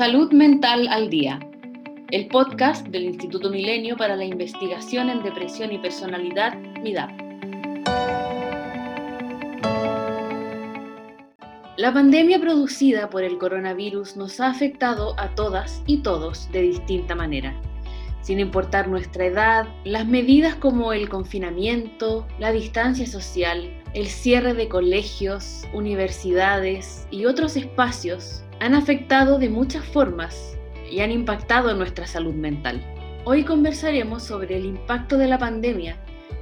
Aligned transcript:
Salud 0.00 0.32
Mental 0.32 0.88
al 0.88 1.10
Día, 1.10 1.38
el 2.10 2.28
podcast 2.28 2.86
del 2.86 3.04
Instituto 3.04 3.50
Milenio 3.50 3.98
para 3.98 4.16
la 4.16 4.24
Investigación 4.24 5.10
en 5.10 5.22
Depresión 5.22 5.72
y 5.72 5.78
Personalidad, 5.78 6.56
MIDAP. 6.82 7.10
La 11.76 11.92
pandemia 11.92 12.40
producida 12.40 13.10
por 13.10 13.24
el 13.24 13.36
coronavirus 13.36 14.16
nos 14.16 14.40
ha 14.40 14.48
afectado 14.48 15.20
a 15.20 15.34
todas 15.34 15.82
y 15.86 15.98
todos 15.98 16.50
de 16.50 16.62
distinta 16.62 17.14
manera. 17.14 17.54
Sin 18.22 18.40
importar 18.40 18.88
nuestra 18.88 19.26
edad, 19.26 19.68
las 19.84 20.06
medidas 20.06 20.54
como 20.54 20.94
el 20.94 21.10
confinamiento, 21.10 22.26
la 22.38 22.52
distancia 22.52 23.06
social, 23.06 23.70
el 23.92 24.06
cierre 24.06 24.54
de 24.54 24.66
colegios, 24.66 25.68
universidades 25.74 27.06
y 27.10 27.26
otros 27.26 27.54
espacios 27.58 28.44
han 28.60 28.74
afectado 28.74 29.38
de 29.38 29.48
muchas 29.48 29.84
formas 29.86 30.56
y 30.90 31.00
han 31.00 31.10
impactado 31.10 31.74
nuestra 31.74 32.06
salud 32.06 32.34
mental. 32.34 32.84
Hoy 33.24 33.42
conversaremos 33.42 34.22
sobre 34.22 34.56
el 34.56 34.66
impacto 34.66 35.16
de 35.16 35.28
la 35.28 35.38
pandemia 35.38 35.96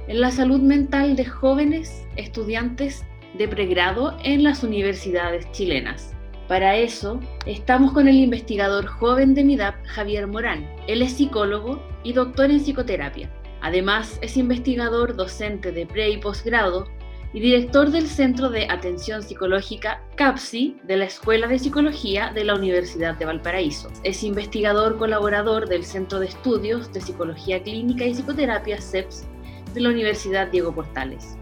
en 0.07 0.19
la 0.19 0.29
salud 0.29 0.59
mental 0.59 1.15
de 1.15 1.25
jóvenes 1.25 2.05
estudiantes 2.17 3.05
de 3.37 3.47
pregrado 3.47 4.17
en 4.23 4.43
las 4.43 4.63
universidades 4.63 5.49
chilenas. 5.51 6.13
Para 6.49 6.75
eso, 6.75 7.19
estamos 7.45 7.93
con 7.93 8.07
el 8.07 8.15
investigador 8.15 8.87
joven 8.87 9.33
de 9.33 9.43
MIDAP, 9.45 9.75
Javier 9.85 10.27
Morán. 10.27 10.67
Él 10.87 11.01
es 11.01 11.13
psicólogo 11.13 11.81
y 12.03 12.13
doctor 12.13 12.49
en 12.49 12.59
psicoterapia. 12.59 13.29
Además, 13.61 14.19
es 14.21 14.35
investigador 14.35 15.15
docente 15.15 15.71
de 15.71 15.85
pre 15.85 16.09
y 16.09 16.17
posgrado 16.17 16.87
y 17.33 17.39
director 17.39 17.91
del 17.91 18.07
Centro 18.07 18.49
de 18.49 18.67
Atención 18.69 19.21
Psicológica 19.21 20.01
CAPSI 20.15 20.77
de 20.83 20.97
la 20.97 21.05
Escuela 21.05 21.47
de 21.47 21.59
Psicología 21.59 22.31
de 22.33 22.43
la 22.43 22.55
Universidad 22.55 23.15
de 23.15 23.25
Valparaíso. 23.25 23.89
Es 24.03 24.23
investigador 24.23 24.97
colaborador 24.97 25.69
del 25.69 25.85
Centro 25.85 26.19
de 26.19 26.27
Estudios 26.27 26.91
de 26.91 27.01
Psicología 27.01 27.61
Clínica 27.61 28.05
y 28.05 28.13
Psicoterapia 28.13 28.81
CEPS 28.81 29.27
de 29.73 29.81
la 29.81 29.89
Universidad 29.89 30.47
Diego 30.47 30.73
Portales. 30.73 31.37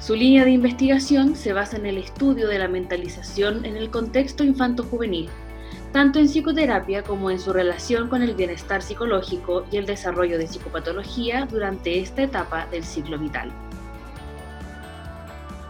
Su 0.00 0.14
línea 0.14 0.44
de 0.44 0.50
investigación 0.50 1.34
se 1.34 1.52
basa 1.52 1.78
en 1.78 1.86
el 1.86 1.98
estudio 1.98 2.46
de 2.46 2.58
la 2.58 2.68
mentalización 2.68 3.64
en 3.64 3.76
el 3.76 3.90
contexto 3.90 4.44
infanto-juvenil, 4.44 5.28
tanto 5.92 6.18
en 6.18 6.28
psicoterapia 6.28 7.02
como 7.02 7.30
en 7.30 7.40
su 7.40 7.52
relación 7.52 8.08
con 8.08 8.22
el 8.22 8.34
bienestar 8.34 8.82
psicológico 8.82 9.64
y 9.72 9.78
el 9.78 9.86
desarrollo 9.86 10.38
de 10.38 10.46
psicopatología 10.46 11.46
durante 11.50 12.00
esta 12.00 12.22
etapa 12.22 12.66
del 12.66 12.84
ciclo 12.84 13.18
vital. 13.18 13.50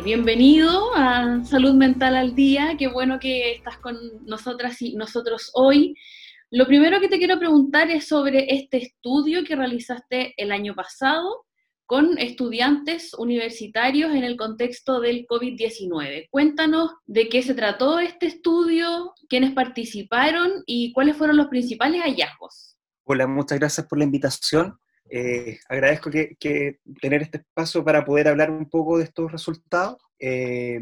Bienvenido 0.04 0.94
a 0.94 1.42
Salud 1.44 1.72
Mental 1.72 2.14
al 2.14 2.34
Día, 2.34 2.76
qué 2.78 2.88
bueno 2.88 3.18
que 3.18 3.52
estás 3.52 3.78
con 3.78 3.96
nosotras 4.26 4.82
y 4.82 4.96
nosotros 4.96 5.50
hoy. 5.54 5.96
Lo 6.50 6.66
primero 6.66 7.00
que 7.00 7.08
te 7.08 7.16
quiero 7.16 7.38
preguntar 7.38 7.90
es 7.90 8.06
sobre 8.06 8.54
este 8.54 8.76
estudio 8.76 9.44
que 9.44 9.56
realizaste 9.56 10.34
el 10.36 10.52
año 10.52 10.74
pasado 10.74 11.46
con 11.86 12.18
estudiantes 12.18 13.14
universitarios 13.14 14.12
en 14.12 14.24
el 14.24 14.36
contexto 14.36 15.00
del 15.00 15.26
COVID-19. 15.26 16.28
Cuéntanos 16.30 16.90
de 17.06 17.30
qué 17.30 17.42
se 17.42 17.54
trató 17.54 17.98
este 17.98 18.26
estudio, 18.26 19.14
quiénes 19.30 19.54
participaron 19.54 20.64
y 20.66 20.92
cuáles 20.92 21.16
fueron 21.16 21.38
los 21.38 21.46
principales 21.46 22.02
hallazgos. 22.02 22.76
Hola, 23.04 23.26
muchas 23.26 23.58
gracias 23.58 23.86
por 23.86 23.96
la 23.96 24.04
invitación. 24.04 24.78
Eh, 25.16 25.60
agradezco 25.68 26.10
que, 26.10 26.80
tener 27.00 27.22
este 27.22 27.38
espacio 27.38 27.84
para 27.84 28.04
poder 28.04 28.26
hablar 28.26 28.50
un 28.50 28.68
poco 28.68 28.98
de 28.98 29.04
estos 29.04 29.30
resultados. 29.30 29.96
Eh, 30.18 30.80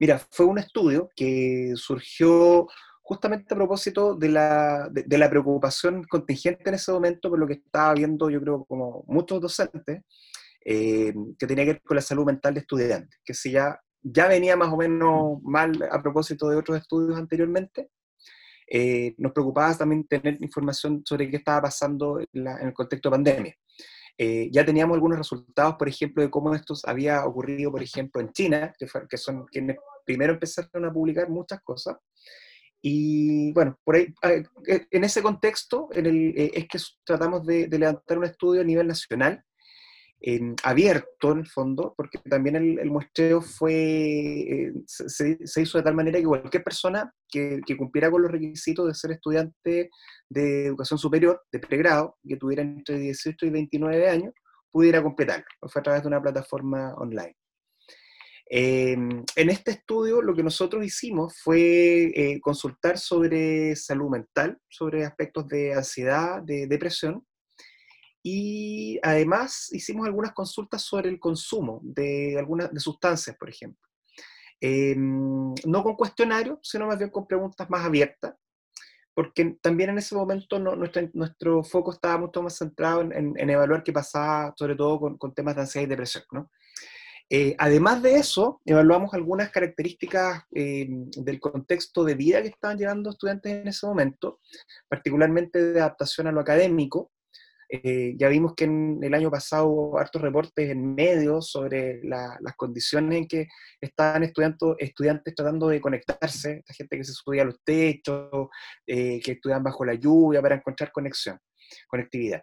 mira, 0.00 0.18
fue 0.32 0.46
un 0.46 0.58
estudio 0.58 1.08
que 1.14 1.74
surgió 1.76 2.66
justamente 3.00 3.54
a 3.54 3.56
propósito 3.56 4.16
de 4.16 4.28
la, 4.28 4.88
de, 4.90 5.18
la, 5.18 5.30
preocupación 5.30 6.02
contingente 6.02 6.68
en 6.68 6.74
ese 6.74 6.90
momento 6.90 7.30
por 7.30 7.38
lo 7.38 7.46
que 7.46 7.54
estaba 7.64 7.94
viendo, 7.94 8.28
yo 8.28 8.40
creo, 8.40 8.64
como 8.64 9.04
muchos 9.06 9.40
docentes, 9.40 10.02
eh, 10.64 11.14
que 11.38 11.46
tenía 11.46 11.64
que 11.64 11.72
ver 11.74 11.82
con 11.82 11.94
la 11.94 12.02
salud 12.02 12.26
mental 12.26 12.54
de 12.54 12.60
estudiantes, 12.60 13.20
que 13.24 13.34
si 13.34 13.52
ya, 13.52 13.80
ya 14.02 14.26
venía 14.26 14.56
más 14.56 14.72
o 14.72 14.76
menos 14.76 15.40
mal 15.44 15.80
a 15.92 16.02
propósito 16.02 16.48
de 16.48 16.56
otros 16.56 16.76
estudios 16.76 17.16
anteriormente, 17.16 17.88
eh, 18.72 19.16
nos 19.18 19.32
preocupaba 19.32 19.76
también 19.76 20.06
tener 20.06 20.38
información 20.40 21.02
sobre 21.04 21.28
qué 21.28 21.38
estaba 21.38 21.62
pasando 21.62 22.20
en, 22.20 22.46
el 22.46 22.72
contexto 22.72 23.10
de 23.10 23.14
pandemia. 23.16 23.54
Eh, 24.16 24.48
ya 24.52 24.64
teníamos 24.64 24.94
algunos 24.94 25.18
resultados, 25.18 25.76
por 25.76 25.88
ejemplo, 25.88 26.22
de 26.22 26.30
cómo 26.30 26.54
esto 26.54 26.74
había 26.84 27.24
ocurrido, 27.24 27.70
por 27.70 27.82
ejemplo, 27.82 28.20
en 28.20 28.32
China, 28.32 28.72
que, 28.78 29.16
son 29.16 29.46
quienes 29.46 29.76
primero 30.04 30.34
empezaron 30.34 30.84
a 30.84 30.92
publicar 30.92 31.28
muchas 31.28 31.60
cosas. 31.62 31.96
Y 32.82 33.52
bueno, 33.52 33.78
por 33.84 33.96
ahí, 33.96 34.14
eh, 34.22 34.86
en 34.90 35.04
ese 35.04 35.22
contexto 35.22 35.88
en 35.92 36.06
el, 36.06 36.34
es 36.36 36.66
que 36.66 36.78
tratamos 37.04 37.44
de, 37.46 37.66
de, 37.66 37.78
levantar 37.78 38.18
un 38.18 38.24
estudio 38.24 38.62
a 38.62 38.64
nivel 38.64 38.86
nacional 38.86 39.44
abierto 40.62 41.32
en 41.32 41.38
el 41.38 41.46
fondo, 41.46 41.94
porque 41.96 42.18
también 42.18 42.56
el, 42.56 42.90
muestreo 42.90 43.40
fue, 43.40 43.72
eh, 43.72 44.72
se, 44.86 45.62
hizo 45.62 45.78
de 45.78 45.84
tal 45.84 45.94
manera 45.94 46.18
que 46.18 46.26
cualquier 46.26 46.62
persona 46.62 47.12
que, 47.28 47.60
cumpliera 47.78 48.10
con 48.10 48.22
los 48.22 48.30
requisitos 48.30 48.86
de 48.86 48.94
ser 48.94 49.12
estudiante 49.12 49.90
de 50.28 50.66
educación 50.66 50.98
superior, 50.98 51.42
de 51.50 51.58
pregrado, 51.58 52.18
que 52.26 52.36
tuviera 52.36 52.62
entre 52.62 52.98
18 52.98 53.46
y 53.46 53.50
29 53.50 54.08
años, 54.08 54.34
pudiera 54.70 55.02
completarlo. 55.02 55.46
Fue 55.68 55.80
a 55.80 55.82
través 55.82 56.02
de 56.02 56.08
una 56.08 56.22
plataforma 56.22 56.94
online. 56.96 57.36
en 58.46 59.24
este 59.36 59.70
estudio 59.70 60.20
lo 60.20 60.34
que 60.34 60.42
nosotros 60.42 60.84
hicimos 60.84 61.38
fue 61.42 62.10
eh, 62.14 62.40
consultar 62.40 62.98
sobre 62.98 63.74
salud 63.74 64.10
mental, 64.10 64.58
sobre 64.68 65.04
aspectos 65.04 65.48
de 65.48 65.72
ansiedad, 65.72 66.42
de 66.42 66.66
depresión, 66.66 67.24
y 68.22 68.98
además 69.02 69.68
hicimos 69.72 70.06
algunas 70.06 70.32
consultas 70.32 70.82
sobre 70.82 71.08
el 71.08 71.18
consumo 71.18 71.80
de 71.82 72.36
algunas 72.38 72.72
de 72.72 72.80
sustancias, 72.80 73.36
por 73.36 73.48
ejemplo. 73.48 73.88
Em, 74.60 75.54
no 75.64 75.82
con 75.82 75.96
cuestionarios, 75.96 76.58
sino 76.62 76.86
más 76.86 76.98
bien 76.98 77.10
con 77.10 77.26
preguntas 77.26 77.70
más 77.70 77.84
abiertas, 77.84 78.34
porque 79.14 79.56
también 79.62 79.90
en 79.90 79.98
ese 79.98 80.14
momento 80.14 80.58
nuestro, 80.58 81.08
nuestro, 81.14 81.64
foco 81.64 81.92
estaba 81.92 82.18
mucho 82.18 82.42
más 82.42 82.58
centrado 82.58 83.00
en, 83.02 83.50
evaluar 83.50 83.82
qué 83.82 83.92
pasaba, 83.92 84.54
sobre 84.56 84.76
todo 84.76 85.16
con, 85.18 85.34
temas 85.34 85.54
de 85.54 85.62
ansiedad 85.62 85.86
y 85.86 85.90
depresión. 85.90 86.24
¿no? 86.32 86.50
Eh, 87.30 87.54
además 87.58 88.02
de 88.02 88.16
eso, 88.16 88.60
evaluamos 88.66 89.14
algunas 89.14 89.50
características 89.50 90.42
em, 90.50 91.08
del 91.10 91.40
contexto 91.40 92.04
de 92.04 92.14
vida 92.14 92.42
que 92.42 92.48
estaban 92.48 92.76
llevando 92.76 93.10
estudiantes 93.10 93.52
en 93.52 93.68
ese 93.68 93.86
momento, 93.86 94.40
particularmente 94.88 95.72
de 95.72 95.80
adaptación 95.80 96.26
a 96.26 96.32
lo 96.32 96.40
académico, 96.40 97.12
eh, 97.72 98.14
ya 98.16 98.28
vimos 98.28 98.54
que 98.56 98.64
en 98.64 98.98
el 99.00 99.14
año 99.14 99.30
pasado 99.30 99.66
hubo 99.68 99.98
hartos 99.98 100.20
reportes 100.20 100.70
en 100.70 100.94
medios 100.94 101.50
sobre 101.50 102.00
las 102.02 102.56
condiciones 102.56 103.16
en 103.16 103.28
que 103.28 103.48
estaban 103.80 104.24
estudiantes 104.24 105.34
tratando 105.34 105.68
de 105.68 105.80
conectarse, 105.80 106.58
esta 106.58 106.74
gente 106.74 106.96
que 106.96 107.04
se 107.04 107.12
subía 107.12 107.42
a 107.42 107.44
los 107.44 107.62
techos, 107.62 108.48
eh, 108.86 109.20
que 109.20 109.32
estudian 109.32 109.62
bajo 109.62 109.84
la 109.84 109.94
lluvia 109.94 110.42
para 110.42 110.56
encontrar 110.56 110.90
conexión, 110.90 111.38
conectividad. 111.86 112.42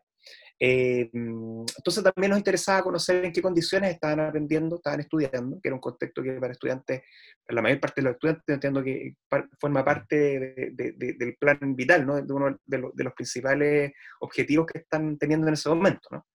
Eh, 0.60 1.10
entonces 1.14 2.04
también 2.04 2.32
nos 2.32 2.40
interesaba 2.40 2.82
conocer 2.82 3.24
en 3.24 3.32
qué 3.32 3.42
condiciones 3.42 3.92
estaban 3.92 4.20
aprendiendo, 4.20 4.78
estaban 4.78 5.02
estudiando, 5.02 5.60
que 5.62 5.70
era 5.70 5.76
un 5.76 5.82
contexto 5.82 6.24
que 6.24 6.34
para 6.34 6.54
estudiantes, 6.54 7.02
para 7.46 7.56
la 7.56 7.62
mayor 7.62 7.80
parte 7.80 8.02
de 8.02 8.06
los 8.06 8.14
estudiantes, 8.16 8.44
entiendo 8.48 8.84
que 8.84 9.16
forma 9.60 9.86
parte 9.86 10.74
del 10.74 11.38
plan 11.40 11.76
vital, 11.76 12.06
de 12.26 12.34
uno 12.34 12.58
de, 12.66 13.04
los 13.04 13.14
principales 13.14 13.94
objetivos 14.20 14.66
que 14.66 14.80
están 14.80 15.18
teniendo 15.18 15.48
en 15.48 15.54
ese 15.54 15.70
momento. 15.70 16.10
¿no? 16.12 16.26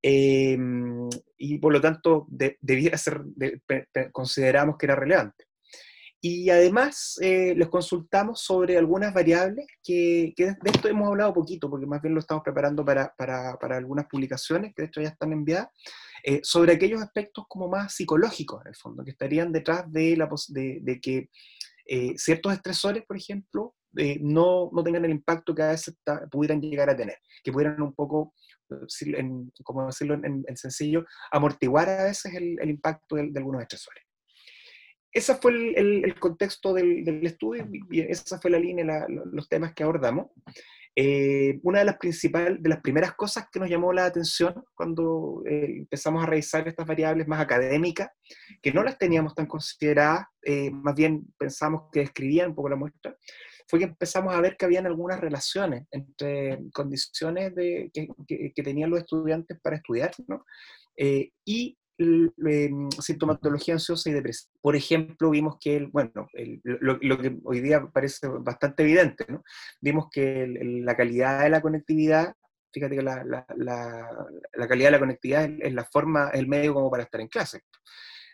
Eh, 0.00 0.56
y 1.38 1.58
por 1.58 1.72
lo 1.72 1.80
tanto, 1.80 2.26
debía 2.28 2.96
ser, 2.96 3.20
consideramos 4.12 4.76
que 4.78 4.86
era 4.86 4.94
relevante. 4.94 5.47
Y 6.20 6.50
además 6.50 7.16
eh, 7.20 7.54
les 7.56 7.68
consultamos 7.68 8.42
sobre 8.42 8.76
algunas 8.76 9.14
variables 9.14 9.66
que, 9.84 10.34
de 10.36 10.56
esto 10.64 10.88
hemos 10.88 11.08
hablado 11.08 11.32
poquito, 11.32 11.70
porque 11.70 11.86
más 11.86 12.02
bien 12.02 12.14
lo 12.14 12.20
estamos 12.20 12.42
preparando 12.42 12.84
para, 12.84 13.14
para, 13.16 13.56
para 13.56 13.76
algunas 13.76 14.06
publicaciones 14.06 14.74
que 14.74 14.82
de 14.82 14.88
hecho 14.88 15.00
ya 15.00 15.10
están 15.10 15.32
enviadas, 15.32 15.68
eh, 16.24 16.40
sobre 16.42 16.72
aquellos 16.72 17.00
aspectos 17.00 17.44
como 17.48 17.68
más 17.68 17.94
psicológicos 17.94 18.62
en 18.62 18.68
el 18.68 18.74
fondo, 18.74 19.04
que 19.04 19.12
estarían 19.12 19.52
detrás 19.52 19.84
de, 19.92 20.16
la, 20.16 20.28
de, 20.48 20.78
de 20.82 21.00
que 21.00 21.30
eh, 21.86 22.14
ciertos 22.16 22.52
estresores, 22.52 23.04
por 23.06 23.16
ejemplo, 23.16 23.74
no, 24.20 24.70
no, 24.72 24.84
tengan 24.84 25.04
el 25.06 25.10
impacto 25.12 25.54
que 25.54 25.62
a 25.62 25.70
veces 25.70 25.96
pudieran 26.30 26.60
llegar 26.60 26.90
a 26.90 26.96
tener, 26.96 27.16
que 27.42 27.50
pudieran 27.50 27.80
un 27.80 27.94
poco, 27.94 28.34
como 29.64 29.86
decirlo 29.86 30.14
en, 30.14 30.56
sencillo, 30.56 31.04
amortiguar 31.32 31.88
a 31.88 32.04
veces 32.04 32.34
el, 32.34 32.58
el 32.60 32.70
impacto 32.70 33.16
de 33.16 33.32
algunos 33.34 33.62
estresores 33.62 34.07
ese 35.12 35.34
fue 35.36 35.52
el, 35.76 36.18
contexto 36.18 36.74
del, 36.74 37.24
estudio 37.24 37.68
y 37.90 38.00
esa 38.00 38.38
fue 38.38 38.50
la 38.50 38.58
línea, 38.58 39.06
los 39.08 39.48
temas 39.48 39.74
que 39.74 39.82
abordamos. 39.82 40.26
Eh, 41.00 41.60
una 41.62 41.78
de 41.78 41.84
las 41.84 41.96
principales, 41.96 42.60
de 42.60 42.68
las 42.68 42.80
primeras 42.80 43.14
cosas 43.14 43.46
que 43.52 43.60
nos 43.60 43.70
llamó 43.70 43.92
la 43.92 44.06
atención 44.06 44.64
cuando 44.74 45.44
eh, 45.46 45.76
empezamos 45.78 46.24
a 46.24 46.26
revisar 46.26 46.66
estas 46.66 46.86
variables 46.86 47.28
más 47.28 47.40
académicas, 47.40 48.08
que 48.60 48.72
no 48.72 48.82
las 48.82 48.98
teníamos 48.98 49.34
tan 49.34 49.46
consideradas, 49.46 50.26
eh, 50.42 50.72
más 50.72 50.96
bien 50.96 51.32
pensamos 51.38 51.82
que 51.92 52.00
describían 52.00 52.48
un 52.50 52.56
poco 52.56 52.70
la 52.70 52.76
muestra, 52.76 53.16
fue 53.68 53.78
que 53.78 53.84
empezamos 53.84 54.34
a 54.34 54.40
ver 54.40 54.56
que 54.56 54.64
habían 54.64 54.86
algunas 54.86 55.20
relaciones 55.20 55.86
entre 55.90 56.58
condiciones 56.72 57.54
de, 57.54 57.90
que, 57.94 58.62
tenían 58.62 58.90
los 58.90 59.00
estudiantes 59.00 59.58
para 59.62 59.76
estudiar 59.76 60.10
¿no? 60.26 60.44
Eh, 60.96 61.30
y 61.44 61.78
em, 61.98 62.90
sintomatología 62.90 63.74
ansiosa 63.74 64.08
y 64.08 64.12
depresiva. 64.12 64.52
Por 64.60 64.76
ejemplo, 64.76 65.30
vimos 65.30 65.56
que, 65.60 65.88
bueno, 65.92 66.28
lo, 66.64 66.98
que 66.98 67.38
hoy 67.44 67.60
día 67.60 67.86
parece 67.92 68.28
bastante 68.28 68.82
evidente, 68.84 69.26
¿no? 69.28 69.42
vimos 69.80 70.08
que 70.10 70.46
la 70.46 70.96
calidad 70.96 71.42
de 71.42 71.50
la 71.50 71.60
conectividad 71.60 72.34
fíjate 72.72 72.96
que 72.96 73.02
la, 73.02 73.24
calidad 74.68 74.86
de 74.86 74.90
la 74.90 74.98
conectividad 74.98 75.50
es, 75.60 75.72
la 75.72 75.84
forma, 75.84 76.30
el 76.30 76.46
medio 76.46 76.74
como 76.74 76.90
para 76.90 77.04
estar 77.04 77.20
en 77.20 77.28
clase. 77.28 77.62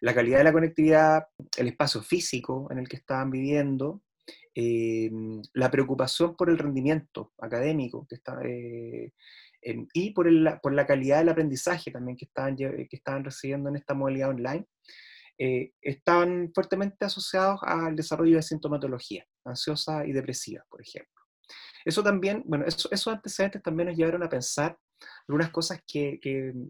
La 0.00 0.14
calidad 0.14 0.38
de 0.38 0.44
la 0.44 0.52
conectividad, 0.52 1.26
el 1.56 1.69
espacio 1.69 2.02
físico 2.02 2.69
en 2.70 2.78
el 2.78 2.88
que 2.88 2.96
estaban 2.96 3.31
viviendo, 3.31 4.02
eh, 4.55 5.10
la 5.55 5.70
preocupación 5.70 6.37
por 6.37 6.49
el 6.49 6.58
rendimiento 6.58 7.32
académico 7.38 8.06
que 8.08 8.17
está, 8.17 8.40
eh, 8.44 9.12
y 9.93 10.11
por, 10.11 10.31
la 10.31 10.87
calidad 10.87 11.19
del 11.19 11.31
aprendizaje 11.31 11.90
también 11.90 12.16
que 12.16 12.26
estaban, 12.26 12.56
que 12.56 12.88
estaban 12.90 13.25
recibiendo 13.25 13.69
en 13.69 13.76
esta 13.76 13.94
modalidad 13.94 14.31
online, 14.31 14.66
eh, 15.38 15.72
estaban 15.81 16.52
fuertemente 16.55 17.05
asociados 17.05 17.61
al 17.62 17.96
desarrollo 17.96 18.37
de 18.37 18.43
sintomatología 18.43 19.26
ansiosa 19.44 20.06
y 20.06 20.12
depresiva, 20.12 20.64
por 20.69 20.81
ejemplo. 20.81 21.12
Eso 21.84 22.02
también, 22.02 22.43
bueno, 22.46 22.64
esos 22.66 23.08
antecedentes 23.08 23.62
también 23.62 23.88
nos 23.88 23.96
llevaron 23.96 24.22
a 24.22 24.28
pensar 24.28 24.78
algunas 25.28 25.50
cosas 25.50 25.82
que, 25.87 26.19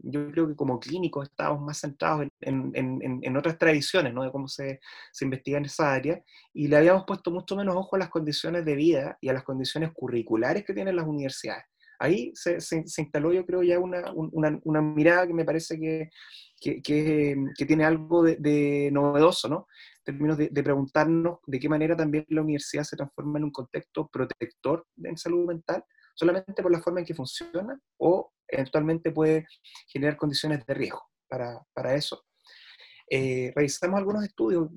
yo 0.03 0.31
creo 0.31 0.49
que 0.49 0.57
como 0.57 0.81
clínicos 0.81 1.29
estábamos 1.29 1.63
más 1.63 1.79
centrados 1.79 2.27
en, 2.41 3.37
otras 3.37 3.59
tradiciones, 3.59 4.13
¿no? 4.13 4.25
De 4.25 4.33
cómo 4.33 4.49
se, 4.49 4.81
se, 5.13 5.25
investiga 5.25 5.59
en 5.59 5.67
esa 5.67 5.93
área, 5.93 6.21
y 6.53 6.67
le 6.67 6.77
habíamos 6.77 7.05
puesto 7.07 7.31
mucho 7.31 7.55
menos 7.55 7.77
ojo 7.77 7.95
a 7.95 8.01
las 8.01 8.09
condiciones 8.09 8.65
de 8.65 8.75
vida 8.75 9.19
y 9.21 9.29
a 9.29 9.35
las 9.35 9.45
condiciones 9.45 9.93
curriculares 9.93 10.65
que 10.65 10.75
tienen 10.75 10.97
las 10.97 11.07
universidades. 11.07 11.67
Ahí 11.99 12.33
se, 12.35 12.59
instaló, 12.99 13.33
yo 13.33 13.47
creo, 13.47 13.63
ya 13.63 13.79
una, 13.79 14.03
una, 14.15 14.83
mirada 14.83 15.27
que 15.27 15.35
me 15.35 15.45
parece 15.45 15.79
que, 15.79 16.11
que, 16.61 17.37
que 17.57 17.67
tiene 17.67 17.85
algo 17.85 18.23
de, 18.23 18.91
novedoso, 18.93 19.49
¿no? 19.49 19.67
términos 20.05 20.37
de, 20.37 20.63
preguntarnos 20.63 21.39
de 21.47 21.59
qué 21.59 21.69
manera 21.69 21.97
también 21.97 22.27
la 22.29 22.43
universidad 22.43 22.85
se 22.85 22.97
transforma 22.97 23.39
en 23.39 23.45
un 23.45 23.51
contexto 23.51 24.07
protector 24.09 24.87
en 25.03 25.17
salud 25.17 25.47
mental, 25.47 25.83
solamente 26.15 26.63
por 26.63 26.71
la 26.71 26.81
forma 26.81 27.01
en 27.01 27.07
que 27.07 27.15
funciona 27.15 27.81
o 27.99 28.33
eventualmente 28.47 29.11
puede 29.11 29.47
generar 29.89 30.17
condiciones 30.17 30.65
de 30.67 30.75
riesgo 30.75 31.03
para, 31.29 31.61
para 31.73 31.95
eso. 31.95 32.25
Eh, 33.11 33.53
revisamos 33.55 33.99
algunos 33.99 34.25
estudios 34.25 34.69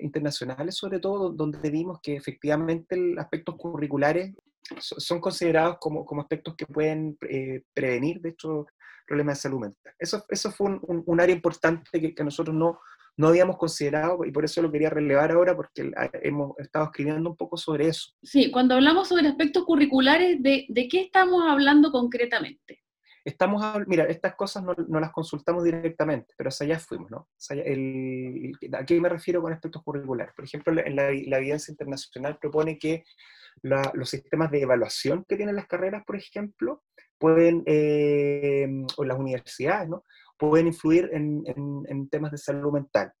internacionales, 0.00 0.76
sobre 0.76 0.98
todo, 0.98 1.30
donde 1.30 1.70
vimos 1.70 2.00
que 2.02 2.16
efectivamente 2.16 2.96
los 2.96 3.18
aspectos 3.18 3.56
curriculares 3.56 4.34
son 4.78 5.20
considerados 5.20 5.78
como, 5.80 6.04
como 6.04 6.22
aspectos 6.22 6.54
que 6.56 6.66
pueden 6.66 7.16
eh, 7.28 7.62
prevenir, 7.74 8.20
de 8.20 8.30
hecho, 8.30 8.66
problemas 9.06 9.38
de 9.38 9.42
salud 9.42 9.60
mental. 9.60 9.94
Eso, 9.98 10.24
eso 10.28 10.50
fue 10.52 10.68
un, 10.68 11.02
un, 11.04 11.20
área 11.20 11.34
importante 11.34 12.00
que, 12.00 12.14
que, 12.14 12.24
nosotros 12.24 12.54
no, 12.54 12.78
no 13.16 13.28
habíamos 13.28 13.56
considerado 13.56 14.24
y 14.24 14.30
por 14.30 14.44
eso 14.44 14.62
lo 14.62 14.70
quería 14.70 14.90
relevar 14.90 15.32
ahora 15.32 15.56
porque 15.56 15.90
hemos 16.22 16.58
estado 16.58 16.86
escribiendo 16.86 17.28
un 17.28 17.36
poco 17.36 17.56
sobre 17.56 17.88
eso. 17.88 18.12
Sí, 18.22 18.50
cuando 18.50 18.74
hablamos 18.74 19.08
sobre 19.08 19.28
aspectos 19.28 19.64
curriculares, 19.64 20.42
¿de, 20.42 20.66
de 20.68 20.88
qué 20.88 21.02
estamos 21.02 21.42
hablando 21.46 21.90
concretamente? 21.90 22.82
Estamos, 23.24 23.62
mira, 23.86 24.04
estas 24.04 24.34
cosas 24.34 24.62
no, 24.62 24.74
no, 24.88 24.98
las 24.98 25.12
consultamos 25.12 25.62
directamente, 25.62 26.32
pero 26.38 26.48
hacia 26.48 26.64
allá 26.64 26.78
fuimos, 26.78 27.10
¿no? 27.10 27.28
el, 27.50 28.52
¿A 28.72 28.86
qué 28.86 28.98
me 28.98 29.10
refiero 29.10 29.42
con 29.42 29.52
aspectos 29.52 29.82
curriculares? 29.82 30.32
Por 30.34 30.46
ejemplo, 30.46 30.72
en 30.72 30.96
la, 30.96 31.10
la 31.10 31.38
evidencia 31.38 31.70
internacional 31.70 32.38
propone 32.38 32.78
que 32.78 33.04
los 33.62 34.10
sistemas 34.10 34.50
de 34.50 34.62
evaluación 34.62 35.24
que 35.28 35.36
tienen 35.36 35.56
las 35.56 35.66
carreras, 35.66 36.04
por 36.04 36.16
ejemplo, 36.16 36.82
pueden, 37.18 37.62
eh, 37.66 38.66
o 38.96 39.04
las 39.04 39.18
universidades, 39.18 39.88
¿no? 39.88 40.04
pueden 40.38 40.68
influir 40.68 41.10
en, 41.12 41.42
en, 41.46 42.08
temas 42.08 42.32
de 42.32 42.38
salud 42.38 42.72
mental. 42.72 43.12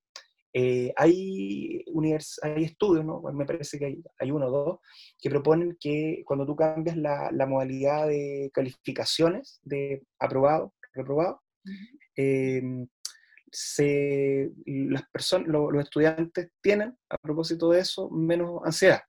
Eh, 0.52 0.92
hay, 0.96 1.84
hay 2.42 2.64
estudios, 2.64 3.04
¿no? 3.04 3.20
me 3.32 3.44
parece 3.44 3.78
que 3.78 3.84
hay, 3.84 4.02
hay, 4.18 4.30
uno 4.30 4.46
o 4.46 4.50
dos, 4.50 4.78
que 5.18 5.28
proponen 5.28 5.76
que 5.78 6.22
cuando 6.24 6.46
tú 6.46 6.56
cambias 6.56 6.96
la, 6.96 7.30
la 7.30 7.46
modalidad 7.46 8.08
de 8.08 8.50
calificaciones 8.52 9.60
de 9.62 10.02
aprobado, 10.18 10.74
reprobado, 10.94 11.42
em, 12.16 12.88
se, 13.52 14.50
las 14.64 15.08
personas, 15.10 15.48
los 15.48 15.84
estudiantes 15.84 16.50
tienen, 16.62 16.96
a 17.10 17.18
propósito 17.18 17.70
de 17.70 17.80
eso, 17.80 18.08
menos 18.10 18.62
ansiedad. 18.64 19.02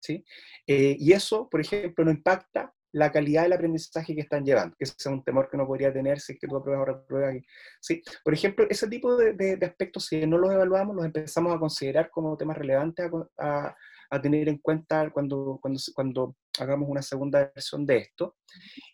¿Sí? 0.00 0.24
Eh, 0.66 0.96
y 0.98 1.12
eso, 1.12 1.48
por 1.48 1.60
ejemplo, 1.60 2.04
no 2.04 2.10
impacta 2.10 2.72
la 2.92 3.12
calidad 3.12 3.42
del 3.44 3.52
aprendizaje 3.52 4.14
que 4.14 4.22
están 4.22 4.44
llevando, 4.44 4.76
que 4.76 4.84
ese 4.84 4.94
es 4.98 5.06
un 5.06 5.22
temor 5.22 5.48
que 5.48 5.56
uno 5.56 5.66
podría 5.66 5.92
tener 5.92 6.20
si 6.20 6.32
es 6.32 6.38
que 6.40 6.48
tú 6.48 6.56
apruebas 6.56 6.88
o 6.88 6.92
repruebas. 6.92 7.36
¿sí? 7.80 8.02
Por 8.24 8.34
ejemplo, 8.34 8.66
ese 8.68 8.88
tipo 8.88 9.16
de, 9.16 9.34
de, 9.34 9.66
aspectos, 9.66 10.06
si 10.06 10.26
no 10.26 10.38
los 10.38 10.52
evaluamos, 10.52 10.96
los 10.96 11.04
empezamos 11.04 11.54
a 11.54 11.58
considerar 11.58 12.10
como 12.10 12.36
temas 12.36 12.58
relevantes 12.58 13.08
a, 13.38 13.74
a, 14.10 14.20
tener 14.20 14.48
en 14.48 14.58
cuenta 14.58 15.08
cuando, 15.10 15.58
cuando, 15.62 15.80
cuando 15.94 16.36
hagamos 16.58 16.88
una 16.88 17.02
segunda 17.02 17.50
versión 17.54 17.86
de 17.86 17.98
esto. 17.98 18.36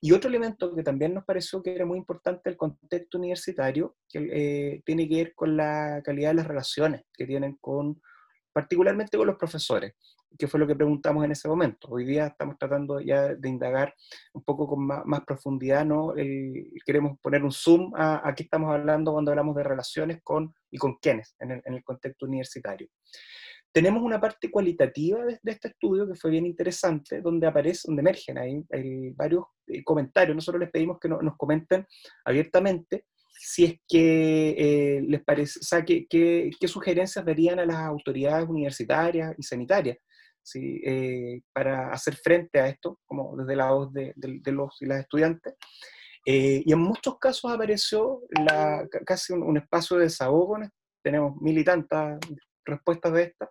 Y 0.01 0.13
otro 0.13 0.29
elemento 0.29 0.75
que 0.75 0.83
también 0.83 1.15
nos 1.15 1.25
pareció 1.25 1.63
que 1.63 1.75
era 1.75 1.87
muy 1.87 1.99
importante 1.99 2.51
el 2.51 2.57
contexto 2.57 3.17
universitario, 3.17 3.97
que 4.09 4.29
eh, 4.31 4.83
tiene 4.85 5.09
que 5.09 5.17
ver 5.17 5.35
con 5.35 5.57
la 5.57 6.03
calidad 6.05 6.31
de 6.31 6.37
las 6.37 6.47
relaciones 6.47 7.03
que 7.15 7.27
tienen 7.27 7.57
con, 7.63 8.01
particularmente 8.53 9.17
con 9.17 9.27
los 9.27 9.37
profesores 9.37 9.95
que 10.39 10.49
fue 10.49 10.61
lo 10.61 10.67
que 10.67 10.75
preguntamos 10.75 11.25
en 11.25 11.33
ese 11.33 11.49
momento. 11.49 11.89
Hoy 11.91 12.05
día 12.05 12.27
estamos 12.27 12.57
tratando 12.59 13.01
ya 13.01 13.35
de 13.35 13.49
indagar 13.49 13.95
un 14.33 14.43
poco 14.43 14.67
con 14.67 14.87
más, 14.87 15.21
profundidad, 15.27 15.85
¿no? 15.85 16.15
queremos 16.85 17.19
poner 17.21 17.43
un 17.43 17.53
zoom 17.53 17.93
a, 17.97 18.33
qué 18.37 18.45
estamos 18.45 18.73
hablando 18.73 19.13
cuando 19.13 19.31
hablamos 19.31 19.57
de 19.57 19.63
relaciones 19.63 20.21
con 20.23 20.55
y 20.71 20.79
con 20.79 20.97
quiénes 20.97 21.35
en 21.41 21.63
el, 21.65 21.85
contexto 21.85 22.27
universitario. 22.27 22.89
Tenemos 23.73 24.03
una 24.03 24.21
parte 24.21 24.51
cualitativa 24.51 25.25
de, 25.25 25.39
este 25.45 25.69
estudio 25.69 26.07
que 26.07 26.15
fue 26.15 26.31
bien 26.31 26.47
interesante, 26.47 27.21
donde 27.21 27.47
aparece, 27.47 27.83
donde 27.87 28.01
emergen 28.01 28.39
ahí, 28.39 28.65
hay 28.71 29.11
varios 29.11 29.45
eh, 29.67 29.85
comentarios. 29.85 30.35
Nosotros 30.35 30.61
les 30.61 30.71
pedimos 30.71 30.99
que 30.99 31.09
nos 31.09 31.37
comenten 31.37 31.87
abiertamente 32.25 33.05
si 33.39 33.65
es 33.65 33.75
que 33.87 34.51
eh, 34.59 35.03
les 35.07 35.23
parece, 35.23 35.61
o 35.61 35.63
sea, 35.63 35.85
qué, 35.85 36.51
sugerencias 36.67 37.25
darían 37.25 37.59
a 37.59 37.67
las 37.67 37.77
autoridades 37.77 38.49
universitarias 38.49 39.35
y 39.39 39.43
sanitarias 39.43 39.99
¿sí? 40.47 40.81
Eh, 40.85 41.41
para 41.53 41.91
hacer 41.93 42.15
frente 42.15 42.61
a 42.61 42.69
esto, 42.69 43.01
como 43.05 43.37
desde 43.37 43.57
la 43.57 43.73
voz 43.73 43.93
de, 43.93 44.15
los 44.47 44.81
y 44.81 44.87
las 44.87 45.01
estudiantes. 45.01 45.55
Eh, 46.25 46.63
y 46.65 46.73
en 46.73 46.79
muchos 46.79 47.19
casos 47.19 47.53
apareció 47.53 48.23
la, 48.31 48.87
casi 49.05 49.33
un, 49.33 49.57
espacio 49.57 49.97
de 49.97 50.05
desahogo, 50.05 50.59
tenemos 51.03 51.37
mil 51.41 51.59
y 51.59 51.65
tantas 51.65 52.19
respuestas 52.65 53.13
de 53.13 53.23
estas, 53.23 53.49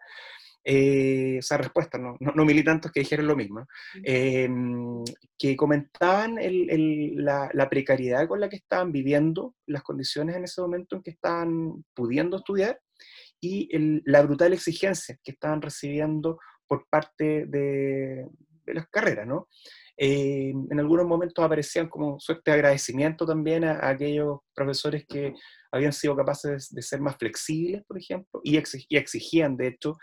eh, 0.64 1.40
sea, 1.42 1.58
respuestas, 1.58 2.02
no, 2.02 2.18
no, 2.20 2.46
mil 2.46 2.58
y 2.58 2.64
tantos 2.64 2.92
que 2.92 3.02
dijeron 3.02 3.28
lo 3.28 3.36
mismo, 3.36 3.66
que 4.04 5.56
comentaban 5.58 6.38
la, 6.38 7.50
la, 7.54 7.70
precariedad 7.70 8.28
con 8.28 8.40
la 8.40 8.50
que 8.50 8.58
estaban 8.58 8.92
viviendo, 8.92 9.54
las 9.68 9.84
condiciones 9.84 10.36
en 10.36 10.46
ese 10.46 10.62
momento 10.62 10.96
en 10.96 11.04
que 11.04 11.12
estaban 11.12 11.86
pudiendo 11.94 12.38
estudiar 12.38 12.80
y 13.40 13.70
la 14.06 14.22
brutal 14.22 14.54
exigencia 14.54 15.18
que 15.24 15.32
estaban 15.32 15.62
recibiendo 15.62 16.40
por 16.68 16.88
parte 16.90 17.46
de, 17.46 18.28
las 18.68 18.88
carreras, 18.90 19.28
¿no? 19.28 19.48
Eh, 19.98 20.52
en 20.70 20.80
algunos 20.80 21.06
momentos 21.06 21.44
aparecían 21.44 21.88
como 21.88 22.20
suerte 22.20 22.52
de 22.52 22.56
agradecimiento 22.56 23.26
también 23.26 23.64
a, 23.64 23.88
aquellos 23.88 24.40
profesores 24.54 25.06
que 25.08 25.34
habían 25.72 25.94
sido 25.94 26.16
capaces 26.16 26.70
de, 26.70 26.82
ser 26.82 27.00
más 27.00 27.16
flexibles, 27.18 27.84
por 27.86 27.98
ejemplo, 27.98 28.42
y, 28.44 28.58
exigían, 28.58 29.56
de 29.56 29.68
hecho, 29.68 29.98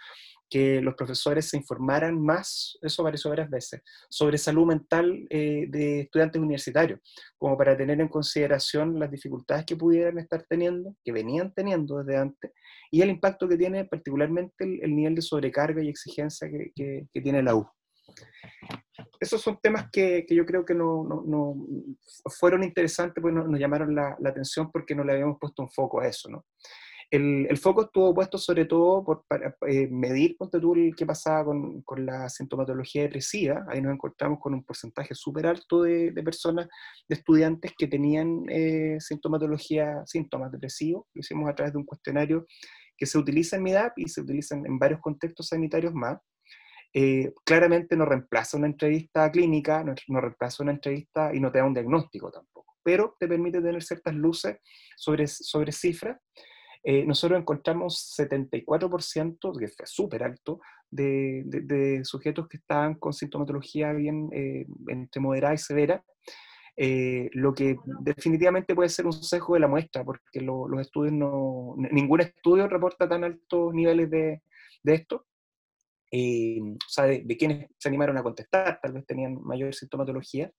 que 0.52 0.82
los 0.82 0.94
profesores 0.94 1.48
se 1.48 1.56
informaran 1.56 2.20
más, 2.20 2.76
eso 2.82 3.00
apareció 3.00 3.30
varias 3.30 3.48
veces, 3.48 3.80
sobre 4.10 4.36
salud 4.36 4.66
mental 4.66 5.26
eh, 5.30 5.64
de 5.70 6.00
estudiantes 6.00 6.42
universitarios, 6.42 7.00
como 7.38 7.56
para 7.56 7.74
tener 7.74 7.98
en 8.02 8.08
consideración 8.08 9.00
las 9.00 9.10
dificultades 9.10 9.64
que 9.64 9.76
pudieran 9.76 10.18
estar 10.18 10.44
teniendo, 10.46 10.94
que 11.02 11.10
venían 11.10 11.54
teniendo 11.54 12.04
desde 12.04 12.20
antes, 12.20 12.50
y 12.90 13.00
el 13.00 13.08
impacto 13.08 13.48
que 13.48 13.56
tiene 13.56 13.86
particularmente 13.86 14.78
el, 14.82 14.94
nivel 14.94 15.14
de 15.14 15.22
sobrecarga 15.22 15.82
y 15.82 15.88
exigencia 15.88 16.50
que, 16.50 16.70
que, 17.10 17.20
tiene 17.22 17.42
la 17.42 17.54
U. 17.54 17.66
Esos 19.18 19.40
son 19.40 19.58
temas 19.58 19.86
que, 19.90 20.26
que 20.28 20.34
yo 20.34 20.44
creo 20.44 20.66
que 20.66 20.74
no, 20.74 21.02
no, 21.02 21.24
no, 21.26 21.66
fueron 22.38 22.62
interesantes, 22.62 23.22
pues 23.22 23.32
nos, 23.32 23.58
llamaron 23.58 23.94
la, 23.94 24.18
la, 24.20 24.28
atención 24.28 24.70
porque 24.70 24.94
no 24.94 25.02
le 25.02 25.12
habíamos 25.12 25.38
puesto 25.40 25.62
un 25.62 25.70
foco 25.70 26.02
a 26.02 26.08
eso. 26.08 26.28
¿no? 26.28 26.44
El, 27.12 27.58
foco 27.58 27.82
estuvo 27.82 28.14
puesto 28.14 28.38
sobre 28.38 28.64
todo 28.64 29.04
por, 29.04 29.24
para 29.28 29.54
eh, 29.68 29.86
medir 29.90 30.34
qué 30.96 31.04
pasaba 31.04 31.44
con, 31.44 31.82
con, 31.82 32.06
la 32.06 32.30
sintomatología 32.30 33.02
depresiva. 33.02 33.66
Ahí 33.68 33.82
nos 33.82 33.92
encontramos 33.92 34.38
con 34.40 34.54
un 34.54 34.64
porcentaje 34.64 35.14
súper 35.14 35.46
alto 35.46 35.82
de, 35.82 36.12
de, 36.12 36.22
personas, 36.22 36.68
de 37.06 37.14
estudiantes 37.16 37.72
que 37.76 37.86
tenían 37.86 38.44
eh, 38.48 38.96
sintomatología, 38.98 40.02
síntomas 40.06 40.50
depresivos. 40.52 41.04
Lo 41.12 41.20
hicimos 41.20 41.50
a 41.50 41.54
través 41.54 41.74
de 41.74 41.80
un 41.80 41.84
cuestionario 41.84 42.46
que 42.96 43.04
se 43.04 43.18
utiliza 43.18 43.56
en 43.56 43.64
MIDAP 43.64 43.92
y 43.98 44.08
se 44.08 44.22
utiliza 44.22 44.56
en, 44.56 44.78
varios 44.78 45.00
contextos 45.00 45.48
sanitarios 45.48 45.92
más. 45.92 46.18
eh, 46.94 47.30
claramente 47.44 47.94
no 47.94 48.06
reemplaza 48.06 48.56
una 48.56 48.68
entrevista 48.68 49.30
clínica, 49.30 49.84
no, 49.84 50.20
reemplaza 50.20 50.62
una 50.62 50.72
entrevista 50.72 51.34
y 51.34 51.40
no 51.40 51.52
te 51.52 51.58
da 51.58 51.66
un 51.66 51.74
diagnóstico 51.74 52.30
tampoco, 52.30 52.78
pero 52.82 53.16
te 53.20 53.28
permite 53.28 53.60
tener 53.60 53.82
ciertas 53.82 54.14
luces 54.14 54.56
sobre, 54.96 55.26
sobre 55.26 55.72
cifras. 55.72 56.18
Eh, 56.84 57.04
nosotros 57.06 57.38
encontramos 57.38 58.14
74%, 58.18 59.58
que 59.58 59.68
fue 59.68 59.86
súper 59.86 60.24
alto, 60.24 60.60
de, 60.90 61.42
de, 61.46 62.04
sujetos 62.04 62.48
que 62.48 62.58
estaban 62.58 62.94
con 62.96 63.12
sintomatología 63.12 63.92
bien 63.92 64.28
eh, 64.32 64.66
entre 64.88 65.20
moderada 65.20 65.54
y 65.54 65.58
severa, 65.58 66.04
lo 66.76 67.54
que 67.54 67.76
definitivamente 68.00 68.74
puede 68.74 68.88
ser 68.88 69.06
un 69.06 69.12
sesgo 69.12 69.54
de 69.54 69.60
la 69.60 69.68
muestra, 69.68 70.04
porque 70.04 70.40
los 70.40 70.80
estudios 70.80 71.12
no, 71.12 71.74
ningún 71.76 72.20
estudio 72.22 72.66
reporta 72.66 73.08
tan 73.08 73.24
altos 73.24 73.72
niveles 73.72 74.10
de, 74.10 74.42
de 74.82 74.94
esto. 74.94 75.26
Eh, 76.14 76.60
o 76.60 76.88
sea, 76.88 77.04
de, 77.06 77.36
quienes 77.38 77.68
se 77.78 77.88
animaron 77.88 78.18
a 78.18 78.22
contestar, 78.22 78.78
tal 78.82 78.92
vez 78.92 79.06
tenían 79.06 79.42
mayor 79.42 79.74
sintomatología. 79.74 80.50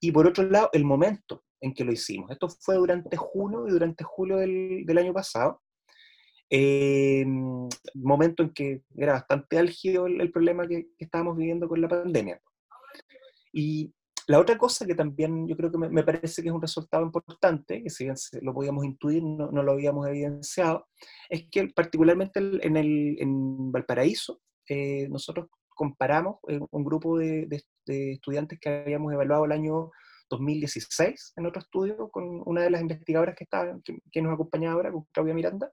Y 0.00 0.10
por 0.10 0.26
otro 0.26 0.44
lado, 0.44 0.70
el 0.72 0.84
momento 0.84 1.44
en 1.62 1.72
que 1.72 1.84
lo 1.84 1.92
hicimos. 1.92 2.30
Esto 2.30 2.48
fue 2.48 2.76
durante 2.76 3.16
junio 3.16 3.66
y 3.66 3.70
durante 3.70 4.04
julio 4.04 4.36
del, 4.36 4.84
del 4.84 4.98
año 4.98 5.14
pasado. 5.14 5.62
Eh, 6.50 7.24
momento 7.94 8.42
en 8.42 8.50
que 8.50 8.82
era 8.94 9.14
bastante 9.14 9.58
álgido 9.58 10.06
el, 10.06 10.30
problema 10.30 10.68
que, 10.68 10.88
estábamos 10.98 11.38
viviendo 11.38 11.66
con 11.66 11.80
la 11.80 11.88
pandemia. 11.88 12.42
Y 13.54 13.94
la 14.26 14.38
otra 14.38 14.58
cosa 14.58 14.84
que 14.84 14.94
también 14.94 15.48
yo 15.48 15.56
creo 15.56 15.70
que 15.70 15.78
me, 15.78 16.02
parece 16.04 16.42
que 16.42 16.48
es 16.48 16.54
un 16.54 16.60
resultado 16.60 17.04
importante, 17.04 17.82
que 17.82 17.88
si 17.88 18.04
bien 18.04 18.16
lo 18.42 18.52
podíamos 18.52 18.84
intuir, 18.84 19.22
no, 19.22 19.50
no 19.50 19.62
lo 19.62 19.72
habíamos 19.72 20.06
evidenciado, 20.06 20.86
es 21.30 21.46
que 21.50 21.68
particularmente 21.68 22.38
en, 22.38 22.76
el, 22.76 23.16
en 23.18 23.72
Valparaíso, 23.72 24.40
eh, 24.68 25.08
nosotros 25.08 25.46
comparamos 25.74 26.36
eh, 26.48 26.60
un 26.70 26.84
grupo 26.84 27.18
de, 27.18 27.48
estudiantes 27.86 28.60
que 28.60 28.68
habíamos 28.68 29.12
evaluado 29.12 29.44
el 29.46 29.52
año 29.52 29.90
2016 30.32 31.34
en 31.36 31.46
otro 31.46 31.60
estudio 31.60 32.10
con 32.10 32.42
una 32.46 32.62
de 32.62 32.70
las 32.70 32.80
investigadoras 32.80 33.36
que, 33.36 33.44
está, 33.44 33.78
que, 34.10 34.22
nos 34.22 34.32
acompaña 34.32 34.72
ahora, 34.72 34.90
con 34.90 35.04
Claudia 35.12 35.34
Miranda, 35.34 35.70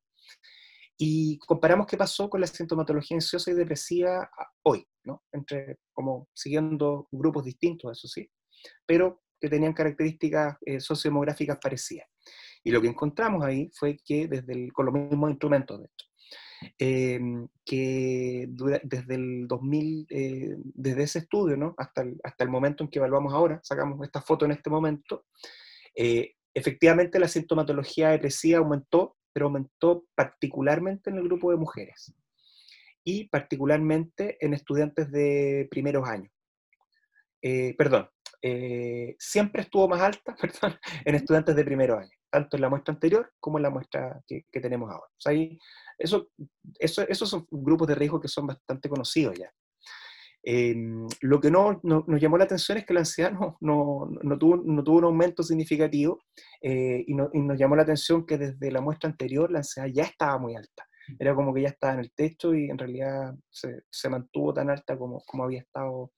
y 0.98 1.40
comparamos 1.40 1.88
qué 1.88 1.96
pasó 1.96 2.30
con 2.30 2.42
la 2.42 2.48
sintomatología 2.48 3.16
ansiosa 3.16 3.52
y 3.52 3.54
depresiva 3.54 4.30
hoy, 4.64 4.86
¿no? 5.06 5.24
Entre, 5.32 5.78
como 5.94 6.28
siguiendo 6.34 7.08
grupos 7.12 7.46
distintos, 7.46 7.98
eso 7.98 8.08
sí, 8.08 8.30
pero 8.86 9.22
que 9.40 9.50
tenían 9.50 9.74
características 9.74 10.58
eh, 10.66 10.82
sociodemográficas 10.82 11.58
parecidas. 11.62 12.08
Y 12.62 12.72
lo 12.72 12.82
que 12.82 12.90
encontramos 12.90 13.46
ahí 13.46 13.72
fue 13.74 13.98
que 14.04 14.28
desde 14.28 14.52
el, 14.52 14.74
con 14.74 14.88
los 14.88 14.94
mismos 14.94 15.30
instrumentos, 15.30 15.80
de 15.80 15.86
hecho, 15.86 16.09
Em, 16.78 17.48
que 17.66 18.48
desde 18.50 19.16
el 19.16 19.48
2000, 19.48 20.08
eh, 20.10 20.56
desde 20.58 21.04
ese 21.04 21.20
estudio, 21.20 21.56
¿no? 21.56 21.76
hasta, 21.78 22.02
el, 22.02 22.20
hasta 22.24 22.44
el 22.44 22.50
momento 22.50 22.84
en 22.84 22.90
que 22.90 23.00
evaluamos 23.00 23.34
ahora, 23.34 23.60
sacamos 23.64 24.02
esta 24.04 24.22
foto 24.22 24.46
en 24.46 24.52
este 24.52 24.70
momento, 24.70 25.26
eh, 25.96 26.34
efectivamente 26.54 27.20
la 27.20 27.28
sintomatología 27.28 28.10
depresiva 28.10 28.60
aumentó, 28.60 29.16
pero 29.32 29.46
aumentó 29.46 30.06
particularmente 30.16 31.10
en 31.10 31.18
el 31.18 31.24
grupo 31.24 31.52
de 31.52 31.58
mujeres 31.58 32.14
y 33.04 33.30
particularmente 33.30 34.38
en 34.44 34.54
estudiantes 34.54 35.12
de 35.12 35.68
primeros 35.72 36.08
años. 36.08 36.32
Eh, 37.42 37.74
perdón, 37.78 38.10
siempre 39.18 39.62
estuvo 39.62 39.88
más 39.88 40.02
alta 40.02 40.36
perdón, 40.42 40.78
en 41.06 41.16
estudiantes 41.16 41.56
de 41.56 41.64
primeros 41.64 42.00
años, 42.00 42.20
tanto 42.30 42.58
en 42.58 42.62
la 42.62 42.70
muestra 42.70 42.94
anterior 42.94 43.32
como 43.40 43.60
en 43.60 43.64
la 43.64 43.70
muestra 43.70 44.22
que, 44.28 44.46
que 44.52 44.60
tenemos 44.60 44.92
ahora. 44.92 45.08
O 45.08 45.22
sea, 45.22 45.32
ahí 45.32 45.58
eso, 46.00 46.30
eso, 46.80 47.02
esos 47.08 47.30
son 47.30 47.48
grupos 47.52 47.88
de 47.88 47.96
riesgo 47.96 48.20
que 48.20 48.28
son 48.28 48.48
bastante 48.48 48.90
conocidos 48.90 49.38
ya. 49.38 49.52
Em, 50.42 51.06
lo 51.22 51.42
que 51.42 51.52
no, 51.52 51.82
nos 51.84 52.22
llamó 52.22 52.38
la 52.38 52.46
atención 52.46 52.78
es 52.78 52.86
que 52.86 52.94
la 52.94 53.02
ansiedad 53.02 53.34
no, 53.34 53.58
no, 53.60 54.40
tuvo, 54.40 54.58
no 54.58 54.84
tuvo, 54.84 54.98
un 55.00 55.04
aumento 55.04 55.44
significativo 55.44 56.22
eh, 56.62 57.04
y, 57.06 57.14
nos 57.14 57.60
llamó 57.60 57.76
la 57.76 57.84
atención 57.84 58.26
que 58.26 58.38
desde 58.38 58.72
la 58.72 58.80
muestra 58.80 59.10
anterior 59.10 59.52
la 59.52 59.60
ansiedad 59.60 59.90
ya 59.90 60.04
estaba 60.04 60.38
muy 60.38 60.56
alta. 60.56 60.88
Era 61.20 61.36
como 61.36 61.54
que 61.54 61.64
ya 61.64 61.70
estaba 61.70 61.94
en 61.94 62.00
el 62.00 62.12
techo 62.14 62.54
y 62.54 62.70
en 62.70 62.78
realidad 62.78 63.36
se, 63.50 63.84
se 63.90 64.10
mantuvo 64.10 64.54
tan 64.54 64.70
alta 64.70 64.98
como, 64.98 65.22
como 65.26 65.44
había 65.44 65.62
estado 65.62 66.12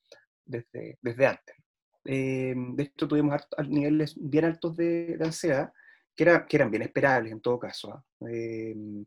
desde, 0.44 0.98
desde 1.00 1.26
antes. 1.26 1.56
Em, 2.04 2.74
de 2.76 2.82
hecho, 2.84 3.08
tuvimos 3.08 3.40
niveles 3.68 4.14
bien 4.18 4.44
altos 4.44 4.76
de, 4.76 5.18
ansiedad, 5.20 5.72
que, 6.14 6.24
era, 6.24 6.46
que 6.46 6.56
eran 6.56 6.70
bien 6.70 6.82
esperables 6.82 7.32
en 7.32 7.40
todo 7.40 7.58
caso. 7.58 7.92
¿ah? 7.92 8.04
Em, 8.28 9.04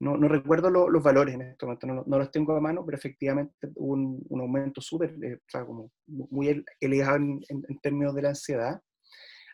no, 0.00 0.16
recuerdo 0.28 0.70
los 0.70 1.02
valores 1.02 1.34
en 1.34 1.42
este 1.42 1.66
momento, 1.66 1.86
no, 1.86 2.18
los 2.18 2.30
tengo 2.30 2.54
a 2.54 2.60
mano, 2.60 2.84
pero 2.84 2.96
efectivamente 2.96 3.68
hubo 3.74 3.94
un, 3.94 4.24
un 4.28 4.40
aumento 4.40 4.80
súper, 4.80 5.16
eh, 5.22 5.40
o 5.66 5.90
muy 6.06 6.64
elevado 6.80 7.16
en, 7.16 7.42
términos 7.82 8.14
de 8.14 8.22
la 8.22 8.28
ansiedad. 8.28 8.80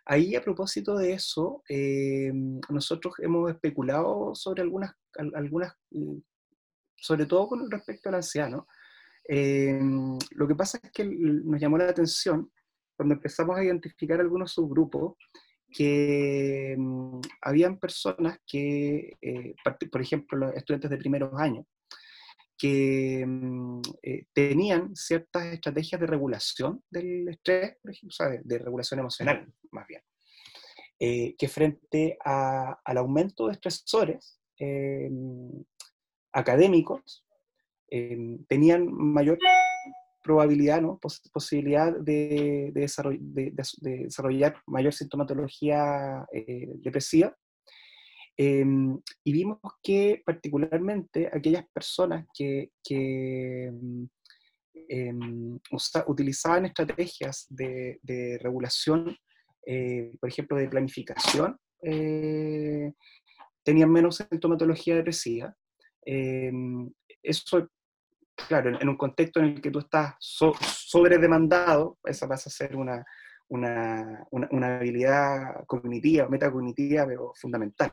Ahí, 0.04 0.34
a 0.34 0.42
propósito 0.42 0.96
de 0.98 1.14
eso, 1.14 1.62
eh, 1.68 2.30
nosotros 2.68 3.14
hemos 3.20 3.50
especulado 3.50 4.34
sobre 4.34 4.60
algunas, 4.62 4.92
algunas, 5.34 5.72
mm, 5.90 6.18
sobre 6.96 7.24
todo 7.24 7.48
con 7.48 7.70
respecto 7.70 8.10
a 8.10 8.12
la. 8.12 8.66
Eh, 9.26 9.80
lo 10.32 10.46
que 10.46 10.54
pasa 10.54 10.78
es 10.82 10.92
que 10.92 11.04
nos 11.06 11.58
llamó 11.58 11.78
la 11.78 11.88
atención 11.88 12.50
cuando 12.96 13.14
empezamos 13.14 13.56
a 13.56 13.64
identificar 13.64 14.20
algunos 14.20 14.52
subgrupos 14.52 15.16
que 15.70 16.76
mm, 16.78 17.20
habían 17.44 17.78
personas 17.78 18.38
que, 18.46 19.16
eh, 19.20 19.54
por 19.92 20.00
ejemplo, 20.00 20.38
los 20.38 20.54
estudiantes 20.54 20.90
de 20.90 20.96
primeros 20.96 21.32
años, 21.38 21.66
que 22.56 23.24
mm, 23.26 23.80
eh, 24.02 24.26
tenían 24.32 24.96
ciertas 24.96 25.44
estrategias 25.46 26.00
de 26.00 26.06
regulación 26.06 26.82
del 26.90 27.28
estrés, 27.28 27.76
por 27.82 27.90
ejemplo, 27.90 28.08
o 28.08 28.16
sea, 28.16 28.28
de, 28.42 28.58
regulación 28.58 29.00
emocional, 29.00 29.52
más 29.70 29.86
bien, 29.86 30.02
eh, 30.98 31.34
que 31.36 31.48
frente 31.48 32.16
al 32.24 32.96
aumento 32.96 33.46
de 33.46 33.52
estresores 33.52 34.40
académicos, 36.32 37.24
tenían 38.48 38.86
mayor 38.90 39.38
probabilidad, 40.24 40.82
posibilidad 41.32 41.92
de, 42.00 42.72
desarrollar 42.74 44.56
mayor 44.66 44.94
sintomatología 44.94 46.26
eh, 46.32 46.72
depresiva. 46.76 47.36
Em, 48.36 48.98
y 49.22 49.32
vimos 49.32 49.58
que 49.82 50.22
particularmente 50.24 51.28
aquellas 51.32 51.64
personas 51.72 52.26
que, 52.36 52.70
em, 54.88 55.58
utilizaban 56.06 56.64
estrategias 56.64 57.46
de, 57.50 58.38
regulación, 58.42 59.16
eh, 59.66 60.12
por 60.18 60.30
ejemplo, 60.30 60.56
de 60.56 60.68
planificación, 60.68 61.56
eh, 61.82 62.92
tenían 63.62 63.92
menos 63.92 64.16
sintomatología 64.16 64.96
depresiva. 64.96 65.54
Em, 66.04 66.90
eso 67.22 67.68
claro, 68.34 68.78
en, 68.80 68.88
un 68.88 68.96
contexto 68.96 69.40
en 69.40 69.46
el 69.46 69.60
que 69.60 69.70
tú 69.70 69.80
estás 69.80 70.14
sobredemandado, 70.20 71.98
esa 72.04 72.28
pasa 72.28 72.48
a 72.48 72.52
ser 72.52 72.76
una, 72.76 73.04
una, 73.48 74.26
una, 74.30 74.76
habilidad 74.76 75.64
cognitiva, 75.66 76.28
metacognitiva, 76.28 77.06
pero 77.06 77.32
fundamental, 77.34 77.90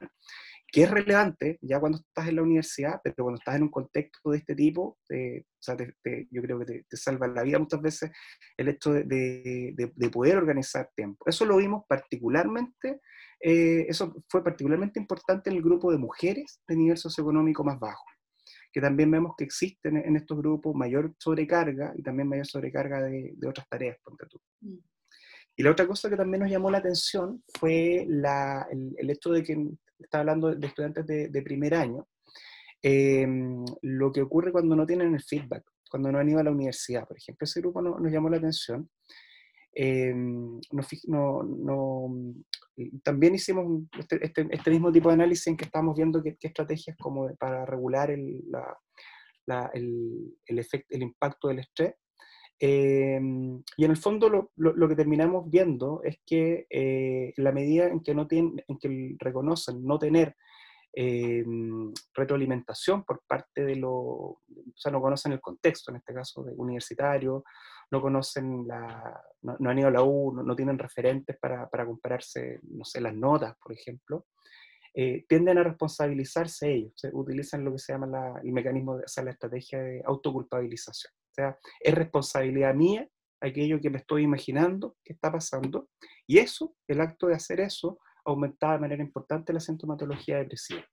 que 0.68 0.84
es 0.84 0.90
relevante 0.90 1.60
ya 1.62 1.80
cuando 1.80 2.00
estás 2.00 2.30
en 2.30 2.38
la 2.38 2.44
universidad, 2.44 3.02
pero 3.04 3.16
cuando 3.18 3.40
estás 3.40 3.56
en 3.56 3.64
un 3.64 3.72
contexto 3.72 4.32
de 4.32 4.38
este 4.38 4.56
tipo, 4.56 4.82
o 4.82 4.98
sea, 5.60 5.76
yo 5.78 6.42
creo 6.42 6.60
que 6.60 6.84
te, 6.88 6.98
salva 6.98 7.28
la 7.28 7.44
vida 7.44 7.60
muchas 7.60 7.82
veces 7.82 8.12
el 8.56 8.70
hecho 8.70 8.94
de, 8.94 9.04
de, 9.04 9.92
de 9.94 10.10
poder 10.10 10.38
organizar 10.38 10.90
tiempo. 10.96 11.26
Eso 11.28 11.46
lo 11.46 11.58
vimos 11.58 11.84
particularmente, 11.88 13.02
eh, 13.42 13.86
eso 13.90 14.16
fue 14.30 14.44
particularmente 14.44 15.00
importante 15.00 15.50
en 15.50 15.58
el 15.58 15.64
grupo 15.64 15.92
de 15.92 15.98
mujeres 15.98 16.62
de 16.68 16.76
nivel 16.76 16.98
socioeconómico 16.98 17.64
más 17.64 17.80
bajo 17.80 18.04
que 18.72 18.82
también 18.82 19.12
vemos 19.12 19.34
que 19.38 19.44
existen 19.44 19.98
en 19.98 20.16
estos 20.16 20.38
grupos 20.38 20.76
mayor 20.76 21.14
sobrecarga 21.18 21.94
y 21.96 22.02
también 22.02 22.28
mayor 22.28 22.48
sobrecarga 22.48 23.04
de, 23.04 23.36
otras 23.48 23.68
tareas, 23.68 23.98
mm. 24.62 24.78
Y 25.58 25.64
la 25.64 25.72
otra 25.72 25.86
cosa 25.86 26.10
que 26.10 26.16
también 26.16 26.42
nos 26.44 26.52
llamó 26.52 26.72
la 26.72 26.78
atención 26.78 27.44
fue 27.60 28.06
la, 28.08 28.66
el, 28.72 29.10
hecho 29.10 29.32
de 29.32 29.44
que 29.44 29.58
está 30.00 30.20
hablando 30.20 30.56
de 30.56 30.66
estudiantes 30.66 31.06
de, 31.06 31.42
primer 31.44 31.76
año, 31.76 32.08
em, 32.82 33.66
lo 33.82 34.12
que 34.12 34.22
ocurre 34.22 34.52
cuando 34.52 34.76
no 34.76 34.86
tienen 34.86 35.14
el 35.14 35.22
feedback, 35.22 35.64
cuando 35.90 36.12
no 36.12 36.20
han 36.20 36.30
ido 36.30 36.40
a 36.40 36.44
la 36.44 36.52
universidad, 36.52 37.06
por 37.06 37.18
ejemplo. 37.18 37.46
Ese 37.46 37.60
grupo 37.60 37.82
nos 37.82 38.12
llamó 38.12 38.30
la 38.30 38.38
atención. 38.38 38.90
Em, 39.74 40.60
no, 41.08 42.10
también 43.04 43.36
hicimos 43.36 43.84
este, 43.98 44.26
este, 44.26 44.48
este, 44.52 44.72
mismo 44.72 44.92
tipo 44.92 45.10
de 45.10 45.16
análisis 45.16 45.48
en 45.48 45.58
que 45.58 45.66
estamos 45.66 45.96
viendo 45.96 46.22
qué, 46.22 46.38
estrategias 46.42 46.98
como 46.98 47.34
para 47.36 47.66
regular 47.66 48.12
el, 48.12 48.42
la, 49.46 49.72
el, 49.74 50.38
el, 50.46 50.60
efecto, 50.60 50.96
el 50.96 51.04
impacto 51.04 51.48
del 51.48 51.60
estrés. 51.60 51.96
Em, 52.64 53.64
y 53.76 53.86
en 53.86 53.92
el 53.92 53.98
fondo 53.98 54.30
lo, 54.30 54.52
lo, 54.56 54.88
que 54.88 54.96
terminamos 54.96 55.50
viendo 55.50 56.02
es 56.04 56.20
que 56.24 56.68
eh, 56.70 57.34
la 57.38 57.52
medida 57.52 57.88
en 57.88 58.02
que, 58.02 58.14
no 58.14 58.28
tienen, 58.28 58.64
en 58.68 58.78
que 58.78 59.16
reconocen 59.18 59.84
no 59.84 59.98
tener 59.98 60.36
em, 60.94 61.92
retroalimentación 62.14 63.04
por 63.04 63.24
parte 63.26 63.66
de, 63.66 63.78
lo, 63.78 64.42
sea, 64.76 64.92
no 64.92 65.02
conocen 65.02 65.32
el 65.32 65.42
contexto, 65.42 65.90
en 65.90 65.98
este 65.98 66.14
caso, 66.14 66.44
de 66.44 66.54
universitario, 66.54 67.44
no 67.92 68.02
conocen 68.02 68.68
la, 68.68 69.22
no, 69.42 69.70
han 69.70 69.80
ido 69.80 69.90
a 69.90 69.92
la 69.92 70.04
U, 70.04 70.34
no, 70.34 70.56
tienen 70.56 70.80
referentes 70.80 71.38
para, 71.38 71.70
para, 71.70 71.86
compararse, 71.86 72.60
no 72.64 72.86
sé, 72.86 73.02
las 73.02 73.14
notas, 73.14 73.56
por 73.62 73.74
ejemplo, 73.74 74.28
eh, 74.94 75.26
tienden 75.28 75.58
a 75.58 75.64
responsabilizarse 75.64 76.72
ellos, 76.72 76.94
utilizan 77.14 77.64
lo 77.64 77.74
que 77.74 77.80
se 77.80 77.94
llama 77.94 78.40
el 78.44 78.52
mecanismo, 78.52 78.98
de, 78.98 79.04
o 79.04 79.08
sea, 79.08 79.24
la 79.24 79.32
estrategia 79.32 79.82
de 79.82 80.02
autoculpabilización. 80.06 81.14
O 81.14 81.34
sea, 81.34 81.58
es 81.80 81.94
responsabilidad 81.94 82.74
mía 82.74 83.08
aquello 83.42 83.82
que 83.82 83.90
me 83.90 83.98
estoy 83.98 84.24
imaginando 84.24 84.96
que 85.04 85.14
está 85.14 85.32
pasando, 85.32 85.90
y 86.28 86.38
eso, 86.38 86.76
el 86.88 87.02
acto 87.02 87.28
de 87.28 87.36
hacer 87.36 87.60
eso, 87.60 88.00
aumentaba 88.24 88.74
de 88.74 88.80
manera 88.80 89.04
importante 89.04 89.52
la 89.52 89.60
sintomatología 89.60 90.38
depresiva. 90.38 90.86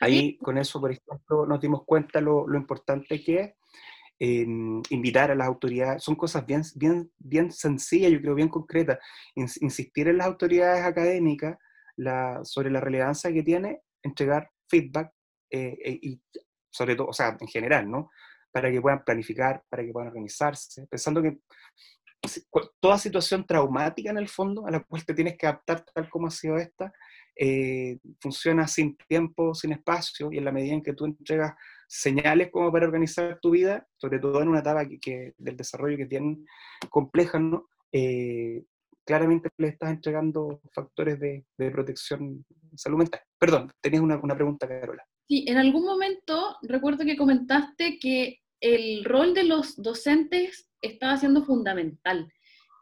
Ahí, 0.00 0.36
con 0.38 0.58
eso, 0.58 0.80
por 0.80 0.92
ejemplo, 0.92 1.46
nos 1.46 1.60
dimos 1.60 1.84
cuenta 1.84 2.20
lo, 2.20 2.46
lo 2.46 2.58
importante 2.58 3.22
que 3.22 3.40
es 3.40 3.54
invitar 4.18 5.30
a 5.30 5.34
las 5.34 5.46
autoridades, 5.46 6.02
son 6.02 6.14
cosas 6.14 6.46
bien, 6.46 6.62
bien, 6.74 7.10
bien 7.18 7.52
sencillas, 7.52 8.10
yo 8.10 8.20
creo, 8.20 8.34
bien 8.34 8.48
concretas, 8.48 8.98
insistir 9.34 10.08
en 10.08 10.18
las 10.18 10.26
autoridades 10.26 10.84
académicas 10.84 11.58
sobre 12.42 12.70
la 12.70 12.80
relevancia 12.80 13.32
que 13.32 13.42
tiene 13.42 13.80
entregar 14.02 14.50
feedback 14.68 15.12
eh, 15.50 15.76
eh, 15.84 15.98
y 16.02 16.20
sobre 16.70 16.96
todo, 16.96 17.08
o 17.08 17.12
sea, 17.12 17.36
en 17.40 17.48
general, 17.48 17.90
¿no? 17.90 18.10
Para 18.52 18.70
que 18.70 18.80
puedan 18.80 19.04
planificar, 19.04 19.62
para 19.68 19.84
que 19.84 19.92
puedan 19.92 20.08
organizarse, 20.08 20.86
pensando 20.86 21.22
que 21.22 21.38
toda 22.80 22.98
situación 22.98 23.46
traumática 23.46 24.10
en 24.10 24.18
el 24.18 24.28
fondo 24.28 24.66
a 24.66 24.70
la 24.70 24.80
cual 24.80 25.04
te 25.04 25.14
tienes 25.14 25.36
que 25.36 25.46
adaptar 25.46 25.84
tal 25.94 26.08
como 26.10 26.26
ha 26.26 26.30
sido 26.30 26.56
esta, 26.56 26.92
eh, 27.38 27.98
funciona 28.20 28.66
sin 28.66 28.96
tiempo, 28.96 29.54
sin 29.54 29.72
espacio, 29.72 30.32
y 30.32 30.38
en 30.38 30.44
la 30.44 30.52
medida 30.52 30.74
en 30.74 30.82
que 30.82 30.94
tú 30.94 31.04
entregas 31.04 31.54
señales 31.86 32.50
como 32.50 32.72
para 32.72 32.86
organizar 32.86 33.38
tu 33.40 33.50
vida, 33.50 33.86
sobre 33.96 34.18
todo 34.18 34.42
en 34.42 34.48
una 34.48 34.60
etapa 34.60 34.86
que, 35.00 35.34
del 35.38 35.56
desarrollo 35.56 35.96
que 35.96 36.06
tienen 36.06 36.44
compleja, 36.90 37.38
¿no? 37.38 37.68
Eh, 37.92 38.64
claramente 39.04 39.48
le 39.58 39.68
estás 39.68 39.90
entregando 39.90 40.60
factores 40.72 41.18
de, 41.20 41.44
de 41.56 41.70
protección 41.70 42.44
salud 42.76 42.98
mental. 42.98 43.20
Perdón, 43.38 43.72
tenías 43.80 44.02
una, 44.02 44.18
una 44.18 44.34
pregunta, 44.34 44.68
Carola. 44.68 45.04
Sí, 45.28 45.44
en 45.48 45.56
algún 45.56 45.84
momento 45.84 46.56
recuerdo 46.62 47.04
que 47.04 47.16
comentaste 47.16 47.98
que 47.98 48.40
el 48.60 49.04
rol 49.04 49.34
de 49.34 49.44
los 49.44 49.80
docentes 49.80 50.70
estaba 50.80 51.16
siendo 51.16 51.44
fundamental. 51.44 52.32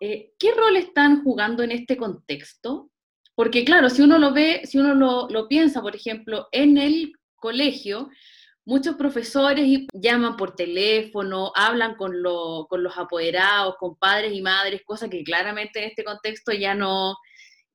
Eh, 0.01 0.33
¿Qué 0.39 0.53
rol 0.53 0.77
están 0.77 1.23
jugando 1.23 1.63
en 1.63 1.73
este 1.73 1.97
contexto? 1.97 2.91
Porque 3.35 3.65
claro, 3.65 3.89
si 3.89 4.03
uno 4.03 4.19
lo 4.19 4.33
ve, 4.33 4.63
si 4.65 4.79
uno 4.79 4.95
lo, 4.95 5.29
lo 5.29 5.49
piensa, 5.49 5.81
por 5.81 5.97
ejemplo, 5.97 6.49
en 6.53 6.79
el 6.79 7.13
colegio, 7.37 8.11
muchos 8.65 8.97
profesores 8.97 9.87
llaman 9.93 10.37
por 10.37 10.55
teléfono, 10.55 11.53
hablan 11.55 11.97
con, 11.97 12.13
con, 12.69 12.83
los 12.83 12.99
apoderados, 12.99 13.77
con 13.79 13.97
padres 13.97 14.33
y 14.33 14.43
madres, 14.43 14.83
cosa 14.85 15.09
que 15.09 15.23
claramente 15.23 15.81
en 15.81 15.91
este 15.91 16.05
contexto 16.05 16.53
ya 16.53 16.75
no, 16.75 17.17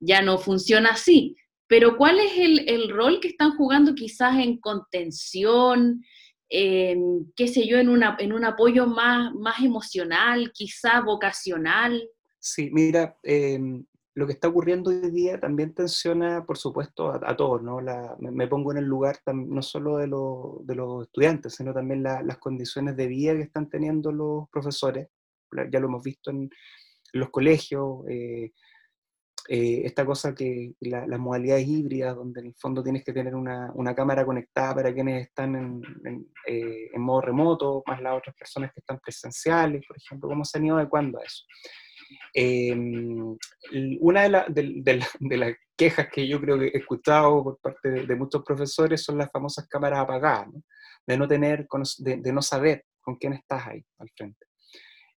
ya 0.00 0.22
no 0.22 0.38
funciona 0.38 0.90
así. 0.90 1.36
Pero 1.66 1.96
¿cuál 1.96 2.18
es 2.18 2.32
el, 2.36 2.68
el 2.68 2.90
rol 2.90 3.20
que 3.20 3.28
están 3.28 3.56
jugando 3.56 3.94
quizás 3.94 4.36
en 4.38 4.58
contención, 4.58 6.02
en, 6.48 7.32
qué 7.36 7.46
sé 7.46 7.66
yo, 7.68 7.78
en, 7.78 7.88
una, 7.88 8.16
en 8.18 8.32
un 8.32 8.44
apoyo 8.44 8.86
más, 8.86 9.32
más 9.34 9.60
emocional, 9.60 10.50
quizás 10.52 11.04
vocacional? 11.04 12.02
Sí, 12.40 12.70
mira, 12.72 13.16
em, 13.22 13.84
lo 14.14 14.26
que 14.26 14.32
está 14.32 14.48
ocurriendo 14.48 14.90
hoy 14.90 15.10
día 15.10 15.38
también 15.38 15.72
tensiona, 15.72 16.44
por 16.44 16.58
supuesto, 16.58 17.12
a, 17.12 17.36
todos, 17.36 17.62
¿no? 17.62 17.80
me, 18.18 18.48
pongo 18.48 18.72
en 18.72 18.78
el 18.78 18.84
lugar 18.84 19.18
no 19.32 19.62
solo 19.62 19.98
de, 19.98 20.06
de 20.06 20.74
los 20.74 21.02
estudiantes, 21.04 21.54
sino 21.54 21.72
también 21.72 22.02
las 22.02 22.38
condiciones 22.38 22.96
de 22.96 23.06
vida 23.06 23.34
que 23.34 23.42
están 23.42 23.68
teniendo 23.68 24.10
los 24.10 24.48
profesores. 24.50 25.08
Ya 25.70 25.80
lo 25.80 25.86
hemos 25.86 26.02
visto 26.02 26.30
en, 26.30 26.50
los 27.12 27.30
colegios, 27.30 28.06
eh, 28.08 28.52
eh, 29.48 29.82
esta 29.84 30.04
cosa 30.04 30.34
que 30.34 30.74
las 30.80 31.18
modalidades 31.18 31.66
híbridas, 31.66 32.14
donde 32.14 32.40
en 32.40 32.46
el 32.48 32.54
fondo 32.54 32.82
tienes 32.82 33.04
que 33.04 33.12
tener 33.12 33.34
una, 33.34 33.72
una 33.74 33.94
cámara 33.94 34.24
conectada 34.24 34.74
para 34.76 34.94
quienes 34.94 35.26
están 35.26 35.56
en, 35.56 35.82
en, 36.04 36.26
eh, 36.46 36.90
en, 36.92 37.00
modo 37.00 37.22
remoto, 37.22 37.82
más 37.86 38.00
las 38.00 38.16
otras 38.16 38.36
personas 38.36 38.72
que 38.72 38.80
están 38.80 39.00
presenciales, 39.00 39.84
por 39.86 39.96
ejemplo, 39.96 40.28
¿cómo 40.28 40.44
se 40.44 40.58
han 40.58 40.66
ido 40.66 40.76
adecuando 40.76 41.18
a 41.18 41.24
eso? 41.24 41.44
Em, 42.34 43.36
una 44.00 44.46
de, 44.48 44.84
las 45.36 45.54
quejas 45.76 46.08
que 46.12 46.26
yo 46.28 46.40
creo 46.40 46.58
que 46.58 46.66
he 46.66 46.78
escuchado 46.78 47.42
por 47.42 47.58
parte 47.58 47.90
de, 48.06 48.16
muchos 48.16 48.42
profesores 48.44 49.02
son 49.02 49.18
las 49.18 49.30
famosas 49.30 49.66
cámaras 49.68 50.00
apagadas, 50.00 50.48
de 51.06 51.16
no 51.16 51.26
tener, 51.26 51.66
de, 51.98 52.32
no 52.32 52.42
saber 52.42 52.84
con 53.00 53.16
quién 53.16 53.32
estás 53.32 53.66
ahí 53.66 53.84
al 53.98 54.10
frente. 54.16 54.46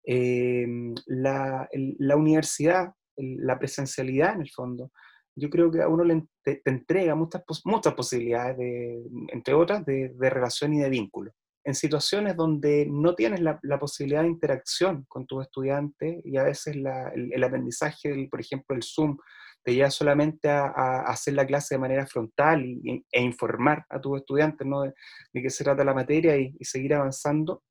Em, 0.05 0.93
la, 1.07 1.67
universidad, 2.15 2.93
la 3.17 3.57
presencialidad 3.57 4.35
en 4.35 4.41
el 4.41 4.49
fondo, 4.49 4.91
yo 5.35 5.49
creo 5.49 5.71
que 5.71 5.81
a 5.81 5.87
uno 5.87 6.03
le 6.03 6.23
te, 6.43 6.61
entrega 6.65 7.15
muchas, 7.15 7.43
muchas 7.65 7.93
posibilidades, 7.93 8.57
de, 8.57 9.03
entre 9.29 9.53
otras, 9.53 9.85
de 9.85 10.29
relación 10.29 10.73
y 10.73 10.79
de 10.79 10.89
vínculo 10.89 11.33
en 11.65 11.75
situaciones 11.75 12.35
donde 12.35 12.85
no 12.89 13.15
tienes 13.15 13.39
la, 13.39 13.59
posibilidad 13.79 14.21
de 14.21 14.27
interacción 14.27 15.05
con 15.07 15.25
tus 15.25 15.43
estudiantes 15.43 16.21
y 16.25 16.37
a 16.37 16.43
veces 16.43 16.75
el, 16.75 17.43
aprendizaje, 17.43 18.27
por 18.29 18.41
ejemplo, 18.41 18.75
el 18.75 18.83
Zoom, 18.83 19.17
te 19.63 19.73
lleva 19.73 19.89
solamente 19.89 20.49
a, 20.49 21.03
hacer 21.07 21.35
la 21.35 21.45
clase 21.45 21.75
de 21.75 21.79
manera 21.79 22.05
frontal 22.05 22.63
e 22.63 23.21
informar 23.21 23.85
a 23.89 23.99
tus 24.01 24.19
estudiantes 24.19 24.67
¿no? 24.67 24.81
de, 24.81 24.93
qué 25.33 25.49
se 25.49 25.63
trata 25.63 25.85
la 25.85 25.93
materia 25.93 26.37
y, 26.37 26.53
seguir 26.61 26.95
avanzando, 26.95 27.63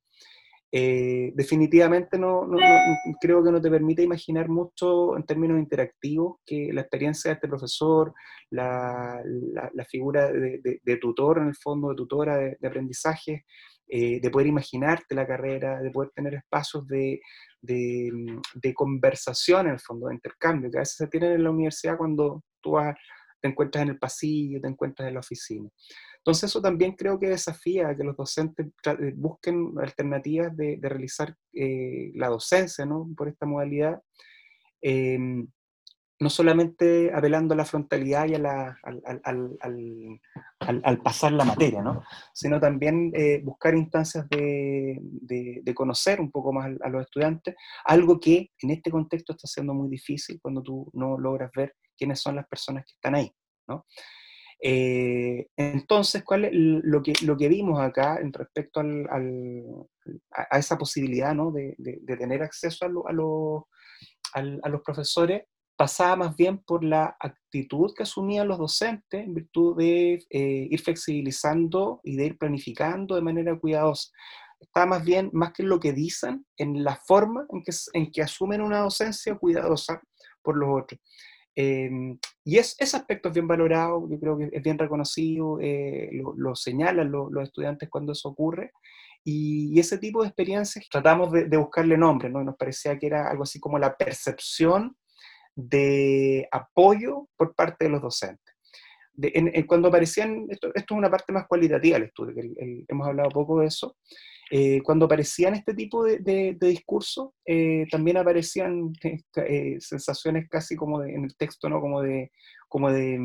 eh, 0.75 1.33
definitivamente 1.35 2.19
no, 2.19 2.49
creo 3.21 3.45
que 3.45 3.53
no 3.53 3.61
te 3.61 3.71
permite 3.71 4.03
imaginar 4.03 4.49
mucho 4.49 5.19
en 5.19 5.25
términos 5.25 5.59
interactivos 5.59 6.39
que 6.47 6.73
la 6.73 6.81
experiencia 6.81 7.29
de 7.29 7.35
este 7.35 7.49
profesor, 7.49 8.15
la, 8.49 9.23
figura 9.91 10.33
de, 10.33 10.97
tutor 10.99 11.39
en 11.39 11.49
el 11.49 11.57
fondo, 11.57 11.91
de 11.91 11.97
tutora 11.97 12.37
de, 12.39 12.67
aprendizaje, 12.67 13.45
eh, 13.95 14.21
de 14.23 14.31
poder 14.31 14.47
imaginarte 14.47 15.15
la 15.15 15.27
carrera, 15.27 15.79
de 15.83 15.91
poder 15.91 16.13
tener 16.15 16.33
espacios 16.33 16.87
de, 16.87 17.21
de, 17.61 18.73
conversación 18.75 19.67
en 19.67 19.75
el 19.75 19.81
fondo, 19.81 20.09
de 20.09 20.15
intercambio, 20.15 20.71
que 20.71 20.79
a 20.79 20.81
veces 20.81 20.97
se 20.97 21.09
tienen 21.09 21.33
en 21.33 21.45
la 21.45 21.51
universidad 21.51 21.99
cuando 21.99 22.43
tú 22.63 22.79
te 23.39 23.49
encuentras 23.49 23.83
en 23.83 23.91
el 23.91 23.99
pasillo, 23.99 24.63
te 24.63 24.69
encuentras 24.69 25.09
en 25.09 25.13
la 25.13 25.21
oficina. 25.21 25.69
Entonces 26.17 26.45
eso 26.49 26.63
también 26.63 26.93
creo 26.93 27.21
que 27.21 27.29
desafía 27.29 27.89
a 27.89 27.95
que 27.95 28.03
los 28.03 28.17
docentes 28.17 28.69
eh, 28.87 29.13
busquen 29.15 29.75
alternativas 29.79 30.57
de, 30.57 30.79
realizar 30.81 31.37
eh, 31.53 32.13
la 32.15 32.29
docencia 32.29 32.87
¿no? 32.87 33.07
por 33.15 33.29
esta 33.29 33.45
modalidad. 33.45 34.01
Em, 34.81 35.47
no 36.23 36.31
solamente 36.31 37.11
apelando 37.13 37.53
a 37.53 37.57
la 37.57 37.65
frontalidad 37.65 38.29
y 38.29 38.35
al, 38.35 38.77
pasar 41.03 41.33
la 41.33 41.45
materia, 41.45 41.83
¿no? 41.83 42.05
sino 42.33 42.61
también 42.61 43.11
eh, 43.13 43.41
buscar 43.43 43.75
instancias 43.75 44.29
de, 44.29 45.01
conocer 45.75 46.21
un 46.21 46.31
poco 46.31 46.53
más 46.53 46.71
a, 46.81 46.89
los 46.89 47.03
estudiantes, 47.03 47.57
algo 47.85 48.21
que 48.21 48.53
en 48.61 48.71
este 48.71 48.91
contexto 48.91 49.33
está 49.33 49.49
siendo 49.49 49.75
muy 49.75 49.89
difícil 49.89 50.39
cuando 50.41 50.63
tú 50.63 50.89
no 50.93 51.19
logras 51.19 51.51
ver 51.57 51.75
quiénes 51.97 52.21
son 52.21 52.37
las 52.37 52.47
personas 52.47 52.85
que 52.85 52.93
están 52.93 53.17
ahí. 53.17 53.33
¿no? 53.67 53.85
Eh, 54.63 55.49
entonces, 55.57 56.23
¿cuál 56.23 56.45
es 56.45 56.53
lo, 56.55 57.03
que, 57.03 57.15
lo 57.25 57.37
que 57.37 57.49
vimos 57.49 57.81
acá 57.81 58.19
en 58.21 58.33
respecto 58.33 58.81
a 58.81 60.59
esa 60.59 60.79
posibilidad 60.79 61.35
¿no? 61.35 61.51
de, 61.51 61.75
tener 62.07 62.45
acceso 62.45 62.85
a, 62.85 62.89
a 64.39 64.69
los 64.69 64.83
profesores? 64.83 65.43
Pasaba 65.83 66.15
más 66.15 66.37
bien 66.37 66.59
por 66.59 66.85
la 66.85 67.17
actitud 67.19 67.93
que 67.93 68.05
asumían 68.05 68.47
los 68.47 68.57
docentes 68.57 69.25
en 69.25 69.35
virtud 69.35 69.77
de 69.77 70.25
eh, 70.31 70.69
ir 70.71 70.81
flexibilizando 70.81 72.01
y 72.05 72.15
de 72.15 72.27
ir 72.27 72.39
planificando 72.39 73.17
de 73.17 73.21
manera 73.21 73.59
cuidadosa. 73.59 74.13
Estaba 74.61 74.87
más 74.87 75.05
bien, 75.05 75.29
más 75.33 75.53
que 75.53 75.65
en 75.65 75.69
lo 75.71 75.81
que 75.81 75.93
dicen, 75.93 76.47
en 76.57 76.85
la 76.85 76.95
forma 76.95 77.47
en 77.49 77.65
que, 77.65 77.73
en 77.95 78.13
que 78.13 78.23
asumen 78.23 78.61
una 78.61 78.79
docencia 78.79 79.35
cuidadosa 79.35 80.01
por 80.41 80.57
los 80.57 80.69
otros. 80.85 81.01
Em, 81.57 82.17
y 82.45 82.59
es, 82.59 82.77
ese 82.79 82.97
aspecto 82.97 83.31
es 83.31 83.35
bien 83.35 83.49
valorado, 83.49 84.09
yo 84.09 84.21
creo 84.21 84.39
que 84.39 84.51
es 84.53 84.63
bien 84.63 84.79
reconocido, 84.79 85.59
eh, 85.61 86.11
lo, 86.37 86.55
señalan 86.55 87.11
los 87.11 87.43
estudiantes 87.43 87.89
cuando 87.91 88.13
eso 88.13 88.29
ocurre. 88.29 88.71
Y, 89.25 89.77
ese 89.81 89.99
tipo 89.99 90.23
de 90.23 90.29
experiencias 90.29 90.87
tratamos 90.89 91.33
de, 91.33 91.47
de 91.47 91.57
buscarle 91.57 91.99
nombre, 91.99 92.31
¿no? 92.31 92.45
nos 92.45 92.57
parecía 92.57 92.97
que 92.97 93.07
era 93.09 93.29
algo 93.29 93.43
así 93.43 93.59
como 93.59 93.81
la 93.81 93.97
percepción 93.97 94.97
de 95.55 96.49
apoyo 96.51 97.29
por 97.37 97.55
parte 97.55 97.85
de 97.85 97.91
los 97.91 98.03
docentes. 98.03 98.55
cuando 99.67 99.89
aparecían, 99.89 100.47
esto, 100.49 100.73
es 100.75 100.85
una 100.91 101.11
parte 101.11 101.33
más 101.33 101.47
cualitativa 101.47 101.99
del 101.99 102.09
estudio, 102.09 102.35
hemos 102.89 103.07
hablado 103.07 103.31
poco 103.31 103.61
de 103.61 103.67
eso, 103.67 103.97
eh, 104.55 104.83
cuando 104.83 105.07
aparecían 105.07 105.55
este 105.55 105.73
tipo 105.73 106.05
de, 106.05 106.19
de, 106.19 106.67
discursos, 106.69 107.31
eh, 107.47 107.87
también 107.91 108.19
aparecían 108.19 108.93
eh, 109.37 109.77
sensaciones 109.81 110.47
casi 110.51 110.77
como 110.77 111.03
en 111.03 111.25
el 111.25 111.35
texto, 111.37 111.71
¿no? 111.71 111.81
Como 111.81 112.03
de, 112.03 112.31
como 112.69 112.93
de, 112.93 113.19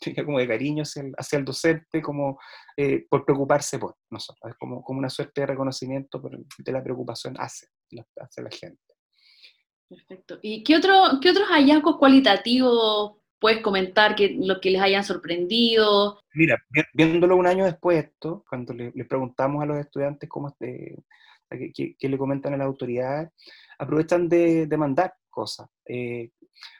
como 0.26 0.38
de 0.38 0.48
cariño 0.48 0.82
hacia 0.82 1.38
el, 1.38 1.44
docente, 1.44 2.02
como 2.02 2.38
eh, 2.76 3.06
por 3.08 3.24
preocuparse 3.24 3.78
por 3.78 3.96
nosotros, 4.10 4.54
como, 4.58 4.82
como 4.82 4.98
una 4.98 5.08
suerte 5.08 5.40
de 5.40 5.46
reconocimiento 5.46 6.20
de 6.58 6.72
la 6.72 6.82
preocupación 6.82 7.34
hacia, 7.38 7.68
hacia 8.16 8.42
la 8.42 8.50
gente. 8.50 8.87
Perfecto. 9.88 10.38
¿Y 10.42 10.62
qué, 10.64 10.76
otro, 10.76 11.18
qué 11.22 11.30
otros 11.30 11.48
hallazgos 11.48 11.96
cualitativos 11.96 13.16
puedes 13.38 13.60
comentar 13.62 14.14
que 14.14 14.36
lo 14.38 14.60
que 14.60 14.70
les 14.70 14.82
hayan 14.82 15.04
sorprendido? 15.04 16.20
Mira, 16.34 16.58
viéndolo 16.92 17.36
un 17.36 17.46
año 17.46 17.64
después 17.64 18.04
esto, 18.04 18.44
cuando 18.48 18.74
le, 18.74 18.92
preguntamos 19.04 19.62
a 19.62 19.66
los 19.66 19.78
estudiantes 19.78 20.28
cómo 20.28 20.54
qué, 20.58 20.98
le 22.00 22.18
comentan 22.18 22.54
a 22.54 22.58
las 22.58 22.66
autoridades, 22.66 23.30
aprovechan 23.78 24.28
de, 24.28 24.66
de 24.66 24.76
mandar 24.76 25.14
cosas. 25.38 25.68
Eh, 25.86 26.30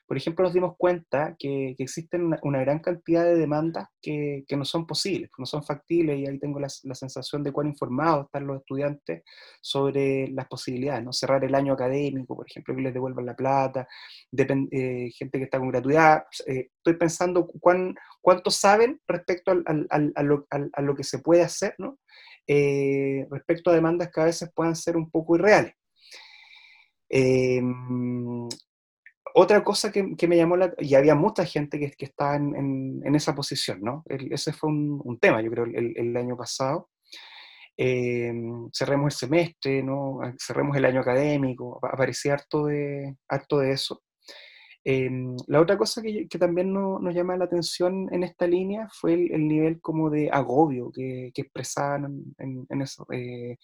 por 0.05 0.17
ejemplo, 0.17 0.43
nos 0.43 0.53
dimos 0.53 0.75
cuenta 0.77 1.37
que, 1.39 1.77
existen 1.79 2.35
una, 2.43 2.61
gran 2.61 2.81
cantidad 2.81 3.23
de 3.23 3.37
demandas 3.37 3.87
que, 4.03 4.45
no 4.57 4.65
son 4.65 4.85
posibles, 4.85 5.31
no 5.39 5.47
son 5.47 5.63
factibles, 5.63 6.19
y 6.19 6.27
ahí 6.27 6.39
tengo 6.41 6.59
la, 6.59 6.69
sensación 6.69 7.45
de 7.45 7.53
cuán 7.53 7.69
informados 7.69 8.27
están 8.27 8.49
los 8.49 8.59
estudiantes 8.59 9.23
sobre 9.61 10.29
las 10.33 10.49
posibilidades, 10.49 11.05
¿no? 11.05 11.13
Cerrar 11.13 11.45
el 11.45 11.55
año 11.55 11.75
académico, 11.75 12.35
por 12.35 12.47
ejemplo, 12.49 12.75
que 12.75 12.83
les 12.83 12.95
devuelvan 12.95 13.27
la 13.27 13.37
plata, 13.37 13.87
eh, 14.37 15.11
gente 15.17 15.39
que 15.39 15.45
está 15.45 15.59
con 15.61 15.69
gratuidad. 15.69 16.25
Eh, 16.47 16.71
estoy 16.79 16.95
pensando 16.95 17.47
cuán, 17.61 17.95
cuánto 18.21 18.51
saben 18.51 19.01
respecto 19.07 19.53
a, 19.53 20.83
lo, 20.83 20.95
que 20.97 21.05
se 21.05 21.21
puede 21.21 21.43
hacer, 21.43 21.77
respecto 23.31 23.71
a 23.71 23.75
demandas 23.75 24.11
que 24.13 24.21
a 24.21 24.25
veces 24.25 24.51
puedan 24.53 24.75
ser 24.75 24.97
un 24.97 25.09
poco 25.11 25.37
irreales. 25.37 25.75
Otra 29.35 29.63
cosa 29.63 29.93
que, 29.93 30.03
me 30.27 30.37
llamó 30.37 30.57
la 30.57 30.73
y 30.79 30.95
había 30.95 31.15
mucha 31.15 31.45
gente 31.45 31.79
que, 31.79 31.93
que 31.93 32.07
estaba 32.07 32.37
en, 32.37 33.15
esa 33.15 33.35
posición, 33.35 33.81
¿no? 33.81 34.03
ese 34.09 34.53
fue 34.53 34.71
un, 34.71 35.19
tema, 35.21 35.41
yo 35.43 35.51
creo, 35.51 35.65
el, 35.65 36.17
año 36.17 36.37
pasado. 36.37 36.91
Eh, 37.77 38.33
cerremos 38.73 39.15
el 39.15 39.19
semestre, 39.19 39.83
¿no? 39.85 40.19
cerremos 40.37 40.77
el 40.77 40.85
año 40.85 41.01
académico, 41.01 41.79
aparecía 41.81 42.35
harto 42.35 42.67
de, 42.67 43.17
harto 43.29 43.59
de 43.59 43.73
eso. 43.73 44.03
Eh, 44.85 45.11
la 45.49 45.61
otra 45.61 45.77
cosa 45.77 46.01
que, 46.01 46.27
también 46.39 46.73
nos 46.73 47.15
llama 47.15 47.37
la 47.37 47.45
atención 47.45 48.09
en 48.13 48.23
esta 48.23 48.47
línea 48.47 48.89
fue 48.93 49.15
el, 49.15 49.47
nivel 49.47 49.81
como 49.81 50.09
de 50.09 50.31
agobio 50.31 50.91
que, 50.93 51.31
expresaban 51.35 52.25
en, 52.39 52.83
eso. 52.83 53.07
Eh, 53.13 53.57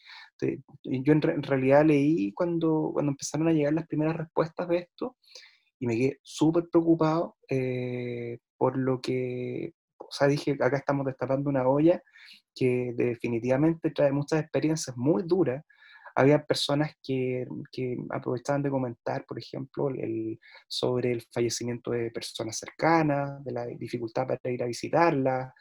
yo 0.82 1.12
en, 1.12 1.22
realidad 1.22 1.84
leí 1.86 2.32
cuando, 2.32 2.90
cuando 2.92 3.12
empezaron 3.12 3.48
a 3.48 3.52
llegar 3.52 3.72
las 3.72 3.86
primeras 3.86 4.16
respuestas 4.16 4.68
de 4.68 4.78
esto, 4.78 5.16
y 5.78 5.86
me 5.86 5.96
quedé 5.96 6.18
súper 6.22 6.64
preocupado 6.70 7.36
eh, 7.48 8.38
por 8.56 8.76
lo 8.78 9.00
que, 9.00 9.74
o 9.98 10.08
sea, 10.10 10.28
dije, 10.28 10.56
acá 10.60 10.78
estamos 10.78 11.06
destapando 11.06 11.50
una 11.50 11.66
olla 11.68 12.02
que 12.54 12.92
definitivamente 12.96 13.90
trae 13.90 14.12
muchas 14.12 14.40
experiencias 14.40 14.96
muy 14.96 15.24
duras. 15.24 15.64
Había 16.14 16.44
personas 16.44 16.92
que, 17.02 17.46
que 17.72 17.96
aprovechaban 18.10 18.62
de 18.62 18.70
comentar, 18.70 19.24
por 19.26 19.38
ejemplo, 19.38 19.88
sobre 20.68 21.12
el 21.12 21.22
fallecimiento 21.32 21.90
de 21.90 22.10
personas 22.10 22.56
cercanas, 22.56 23.44
de 23.44 23.52
la 23.52 23.66
dificultad 23.66 24.26
para 24.26 24.40
ir 24.52 24.62
a 24.62 24.66
visitarlas, 24.66 25.52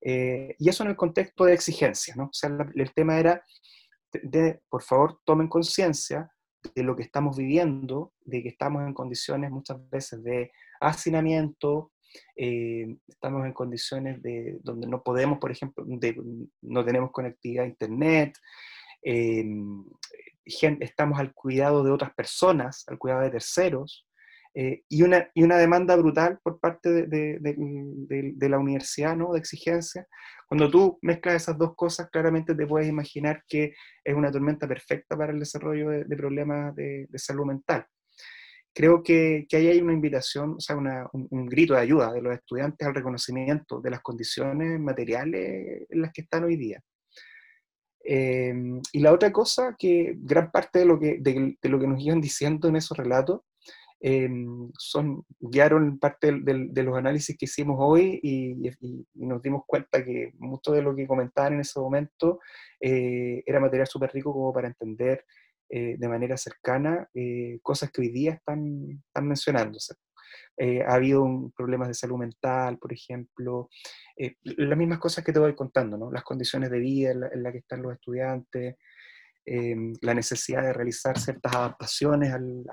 eh, 0.00 0.54
y 0.58 0.68
eso 0.68 0.84
en 0.84 0.90
el 0.90 0.96
contexto 0.96 1.44
de 1.44 1.54
exigencia, 1.54 2.14
¿no? 2.16 2.24
O 2.24 2.32
sea, 2.32 2.50
el 2.74 2.92
tema 2.94 3.18
era, 3.18 3.42
por 4.68 4.82
favor, 4.82 5.20
tomen 5.24 5.48
conciencia 5.48 6.30
de 6.74 6.82
lo 6.82 6.96
que 6.96 7.02
estamos 7.02 7.36
viviendo, 7.36 8.12
de 8.24 8.42
que 8.42 8.48
estamos 8.48 8.82
en 8.82 8.94
condiciones 8.94 9.50
muchas 9.50 9.78
veces 9.90 10.22
de 10.22 10.52
hacinamiento, 10.80 11.92
eh, 12.36 12.96
estamos 13.06 13.44
en 13.44 13.52
condiciones 13.52 14.22
de 14.22 14.58
donde 14.62 14.86
no 14.86 15.02
podemos, 15.02 15.38
por 15.38 15.50
ejemplo, 15.50 15.84
no 16.62 16.84
tenemos 16.84 17.10
conectividad 17.10 17.64
a 17.64 17.68
Internet, 17.68 18.38
eh, 19.02 19.44
estamos 20.80 21.18
al 21.18 21.32
cuidado 21.34 21.84
de 21.84 21.90
otras 21.90 22.14
personas, 22.14 22.84
al 22.88 22.98
cuidado 22.98 23.22
de 23.22 23.30
terceros, 23.30 24.08
eh, 24.54 24.82
y, 24.88 25.02
una, 25.02 25.30
y 25.34 25.42
una 25.42 25.56
demanda 25.56 25.94
brutal 25.94 26.40
por 26.42 26.58
parte 26.58 26.90
de, 27.06 27.38
de, 27.38 28.48
la 28.48 28.58
universidad, 28.58 29.16
¿no? 29.16 29.32
de 29.32 29.38
exigencia. 29.38 30.06
Cuando 30.48 30.70
tú 30.70 30.98
mezclas 31.02 31.42
esas 31.42 31.58
dos 31.58 31.76
cosas, 31.76 32.08
claramente 32.10 32.54
te 32.54 32.66
puedes 32.66 32.88
imaginar 32.88 33.44
que 33.46 33.74
es 34.02 34.14
una 34.14 34.32
tormenta 34.32 34.66
perfecta 34.66 35.16
para 35.16 35.32
el 35.32 35.38
desarrollo 35.38 35.90
de, 35.90 36.16
problemas 36.16 36.74
de, 36.74 37.06
salud 37.14 37.46
mental. 37.46 37.86
Creo 38.74 39.02
que, 39.02 39.46
que, 39.48 39.56
ahí 39.58 39.68
hay 39.68 39.80
una 39.80 39.92
invitación, 39.92 40.54
o 40.54 40.60
sea, 40.60 40.76
un, 40.76 41.46
grito 41.46 41.74
de 41.74 41.80
ayuda 41.80 42.12
de 42.12 42.22
los 42.22 42.34
estudiantes 42.34 42.86
al 42.86 42.94
reconocimiento 42.94 43.80
de 43.80 43.90
las 43.90 44.00
condiciones 44.00 44.80
materiales 44.80 45.86
en 45.88 46.02
las 46.02 46.12
que 46.12 46.22
están 46.22 46.44
hoy 46.44 46.56
día. 46.56 46.82
Eh, 48.10 48.54
y 48.92 49.00
la 49.00 49.12
otra 49.12 49.32
cosa, 49.32 49.76
que 49.78 50.14
gran 50.16 50.50
parte 50.50 50.78
de 50.78 50.86
lo 50.86 50.98
que, 50.98 51.18
de, 51.20 51.58
lo 51.68 51.78
que 51.78 51.86
nos 51.86 52.02
iban 52.02 52.20
diciendo 52.20 52.68
en 52.68 52.76
esos 52.76 52.96
relatos 52.96 53.42
Em, 54.00 54.70
son, 54.78 55.24
guiaron 55.40 55.98
parte 55.98 56.30
de 56.32 56.82
los 56.84 56.96
análisis 56.96 57.36
que 57.36 57.46
hicimos 57.46 57.76
hoy 57.80 58.20
y, 58.22 58.54
nos 59.14 59.42
dimos 59.42 59.62
cuenta 59.66 60.04
que 60.04 60.32
mucho 60.38 60.72
de 60.72 60.82
lo 60.82 60.94
que 60.94 61.06
comentaban 61.06 61.54
en 61.54 61.60
ese 61.60 61.80
momento 61.80 62.38
eh, 62.80 63.42
era 63.44 63.58
material 63.58 63.88
súper 63.88 64.12
rico 64.12 64.32
como 64.32 64.52
para 64.52 64.68
entender 64.68 65.24
eh, 65.68 65.96
de 65.98 66.08
manera 66.08 66.36
cercana 66.36 67.08
eh, 67.12 67.58
cosas 67.60 67.90
que 67.90 68.02
hoy 68.02 68.10
día 68.10 68.34
están, 68.34 69.02
están 69.08 69.26
mencionándose. 69.26 69.94
Ha 70.86 70.94
habido 70.94 71.52
problemas 71.56 71.88
de 71.88 71.94
salud 71.94 72.18
mental, 72.18 72.78
por 72.78 72.92
ejemplo, 72.92 73.68
las 74.42 74.78
mismas 74.78 74.98
cosas 74.98 75.24
que 75.24 75.32
te 75.32 75.38
voy 75.38 75.54
contando, 75.54 75.96
¿no? 75.96 76.10
las 76.10 76.24
condiciones 76.24 76.70
de 76.70 76.78
vida 76.78 77.12
en 77.12 77.42
las 77.42 77.52
que 77.52 77.58
están 77.58 77.82
los 77.82 77.92
estudiantes, 77.92 78.76
em, 79.44 79.92
la 80.02 80.14
necesidad 80.14 80.62
de 80.62 80.72
realizar 80.72 81.18
ciertas 81.18 81.54
adaptaciones 81.54 82.32
al, 82.32 82.64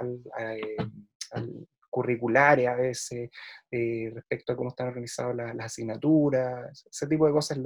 curriculares 1.89 2.67
a 2.67 2.75
veces, 2.75 3.29
eh, 3.71 4.11
respecto 4.13 4.51
a 4.51 4.55
cómo 4.57 4.69
están 4.69 4.89
organizadas 4.89 5.33
las, 5.33 5.59
asignaturas, 5.59 6.85
ese 6.91 7.07
tipo 7.07 7.25
de 7.25 7.31
cosas 7.31 7.57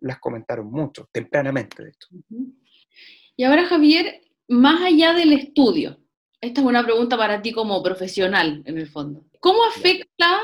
las 0.00 0.18
comentaron 0.18 0.68
mucho, 0.68 1.08
tempranamente 1.12 1.88
esto. 1.88 2.08
Y 3.36 3.44
ahora, 3.44 3.66
Javier, 3.66 4.20
más 4.48 4.82
allá 4.82 5.14
del 5.14 5.32
estudio, 5.32 6.01
esta 6.42 6.60
es 6.60 6.66
una 6.66 6.84
pregunta 6.84 7.16
para 7.16 7.40
ti 7.40 7.52
como 7.52 7.82
profesional, 7.82 8.62
en 8.66 8.76
el 8.76 8.88
fondo. 8.88 9.24
¿Cómo 9.38 9.64
afecta 9.64 10.40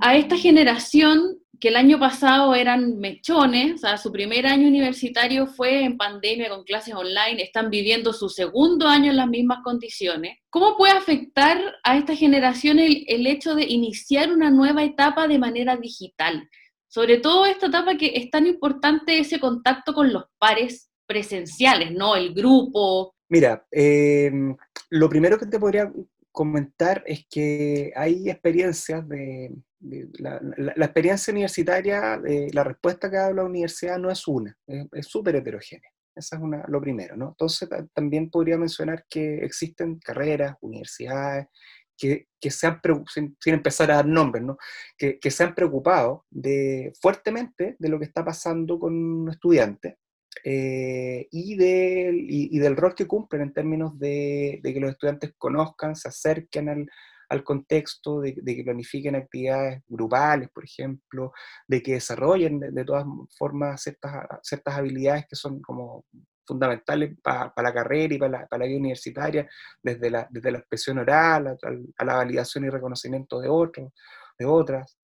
a 0.00 0.16
esta 0.16 0.36
generación 0.36 1.38
que 1.60 1.68
el 1.68 1.76
año 1.76 2.00
pasado 2.00 2.54
eran 2.56 2.98
mechones, 2.98 3.74
o 3.74 3.78
sea, 3.78 3.96
su 3.96 4.10
primer 4.10 4.46
año 4.46 4.66
universitario 4.66 5.46
fue 5.46 5.84
en 5.84 5.96
pandemia 5.96 6.48
con 6.48 6.64
clases 6.64 6.94
online, 6.94 7.40
están 7.40 7.70
viviendo 7.70 8.12
su 8.12 8.28
segundo 8.28 8.88
año 8.88 9.10
en 9.10 9.16
las 9.18 9.28
mismas 9.28 9.58
condiciones. 9.62 10.38
¿Cómo 10.50 10.76
puede 10.76 10.94
afectar 10.94 11.58
a 11.84 11.96
esta 11.96 12.16
generación 12.16 12.80
el, 12.80 13.04
el 13.06 13.26
hecho 13.28 13.54
de 13.54 13.64
iniciar 13.64 14.32
una 14.32 14.50
nueva 14.50 14.82
etapa 14.82 15.28
de 15.28 15.38
manera 15.38 15.76
digital? 15.76 16.48
Sobre 16.88 17.18
todo 17.18 17.46
esta 17.46 17.66
etapa 17.66 17.96
que 17.96 18.12
es 18.16 18.30
tan 18.30 18.46
importante 18.46 19.18
ese 19.18 19.38
contacto 19.38 19.92
con 19.94 20.12
los 20.12 20.24
pares 20.38 20.90
presenciales, 21.06 21.92
¿no? 21.92 22.16
El 22.16 22.32
grupo. 22.32 23.14
Mira, 23.32 23.66
eh, 23.70 24.30
lo 24.90 25.08
primero 25.08 25.38
que 25.38 25.46
te 25.46 25.58
podría 25.58 25.90
comentar 26.30 27.02
es 27.06 27.24
que 27.30 27.90
hay 27.96 28.28
experiencias 28.28 29.08
de, 29.08 29.54
la, 30.18 30.38
experiencia 30.76 31.32
universitaria, 31.32 32.20
la 32.52 32.62
respuesta 32.62 33.10
que 33.10 33.16
da 33.16 33.32
la 33.32 33.44
universidad 33.44 33.98
no 33.98 34.10
es 34.10 34.28
una, 34.28 34.54
es 34.66 35.06
súper 35.06 35.36
heterogénea. 35.36 35.90
Esa 36.14 36.36
es 36.36 36.42
una, 36.42 36.62
lo 36.68 36.78
primero, 36.78 37.16
¿no? 37.16 37.28
Entonces 37.28 37.70
también 37.94 38.28
podría 38.28 38.58
mencionar 38.58 39.06
que 39.08 39.36
existen 39.36 39.98
carreras, 39.98 40.56
universidades, 40.60 41.46
que, 41.96 42.26
que 42.38 42.50
se 42.50 42.66
han, 42.66 42.82
sin, 43.10 43.34
sin, 43.40 43.54
empezar 43.54 43.90
a 43.92 43.96
dar 43.96 44.06
nombres, 44.06 44.44
¿no? 44.44 44.58
que, 44.98 45.18
que 45.18 45.30
se 45.30 45.42
han 45.42 45.54
preocupado 45.54 46.26
de, 46.28 46.92
fuertemente 47.00 47.76
de 47.78 47.88
lo 47.88 47.98
que 47.98 48.04
está 48.04 48.22
pasando 48.22 48.78
con 48.78 49.26
estudiantes 49.30 49.94
eh, 50.44 51.28
y, 51.30 51.56
del, 51.56 52.26
y, 52.28 52.58
del 52.58 52.76
rol 52.76 52.94
que 52.94 53.06
cumplen 53.06 53.42
en 53.42 53.52
términos 53.52 53.98
de, 53.98 54.60
de, 54.62 54.74
que 54.74 54.80
los 54.80 54.90
estudiantes 54.90 55.34
conozcan, 55.36 55.94
se 55.94 56.08
acerquen 56.08 56.68
al, 56.68 56.86
al 57.28 57.44
contexto, 57.44 58.20
de, 58.20 58.34
de, 58.36 58.56
que 58.56 58.64
planifiquen 58.64 59.14
actividades 59.14 59.82
grupales, 59.88 60.48
por 60.50 60.64
ejemplo, 60.64 61.32
de 61.66 61.82
que 61.82 61.94
desarrollen 61.94 62.60
de, 62.60 62.84
todas 62.84 63.04
formas 63.36 63.82
ciertas, 63.82 64.26
ciertas 64.42 64.74
habilidades 64.74 65.26
que 65.28 65.36
son 65.36 65.60
como 65.60 66.04
fundamentales 66.46 67.14
para 67.22 67.52
la 67.56 67.72
carrera 67.72 68.14
y 68.14 68.18
para 68.18 68.30
la, 68.30 68.46
para 68.46 68.64
la, 68.64 68.66
vida 68.66 68.78
universitaria, 68.78 69.48
desde 69.82 70.10
la, 70.10 70.26
desde 70.30 70.50
la 70.50 70.58
expresión 70.58 70.98
oral 70.98 71.46
a, 71.46 71.56
a, 71.98 72.04
la 72.04 72.14
validación 72.16 72.64
y 72.64 72.70
reconocimiento 72.70 73.40
de 73.40 73.48
otros, 73.48 73.92
de 74.38 74.44
otras. 74.44 74.98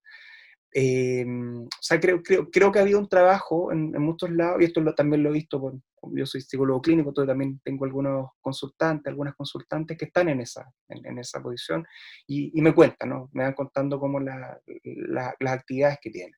Eh, 0.72 1.24
o 1.26 1.68
sea, 1.81 1.98
creo, 1.98 2.22
creo, 2.22 2.50
creo, 2.50 2.70
que 2.70 2.78
ha 2.78 2.83
habido 2.83 2.98
un 2.98 3.09
trabajo 3.09 3.72
en, 3.72 3.92
muchos 4.00 4.31
lados, 4.31 4.61
y 4.61 4.64
esto 4.64 4.83
también 4.94 5.22
lo 5.22 5.31
he 5.31 5.33
visto, 5.33 5.81
yo 6.14 6.26
soy 6.26 6.40
psicólogo 6.40 6.83
clínico, 6.83 7.11
entonces 7.11 7.28
también 7.28 7.61
tengo 7.64 7.85
algunos 7.85 8.31
consultantes, 8.40 9.11
algunas 9.11 9.35
consultantes 9.35 9.96
que 9.96 10.07
están 10.07 10.28
en 10.28 10.40
esa, 10.40 10.70
en, 10.88 11.18
esa 11.18 11.42
posición 11.42 11.87
y, 12.26 12.61
me 12.61 12.74
cuentan, 12.74 13.09
¿no? 13.11 13.31
me 13.33 13.44
van 13.44 13.54
contando 13.54 13.98
cómo 13.98 14.20
la, 14.20 14.61
las 15.40 15.52
actividades 15.52 15.98
que 16.00 16.11
tienen. 16.11 16.35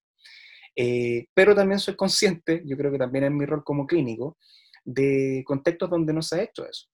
Eh, 0.77 1.27
pero 1.35 1.55
también 1.55 1.81
soy 1.81 1.97
consciente, 1.97 2.63
yo 2.65 2.77
creo 2.77 2.93
que 2.93 2.99
también 2.99 3.25
es 3.25 3.31
mi 3.33 3.45
rol 3.45 3.65
como 3.65 3.87
clínico, 3.87 4.39
de 4.85 5.43
contextos 5.45 5.91
donde 5.91 6.13
no 6.13 6.23
se 6.23 6.37
ha 6.37 6.43
hecho 6.43 6.67
eso 6.67 6.90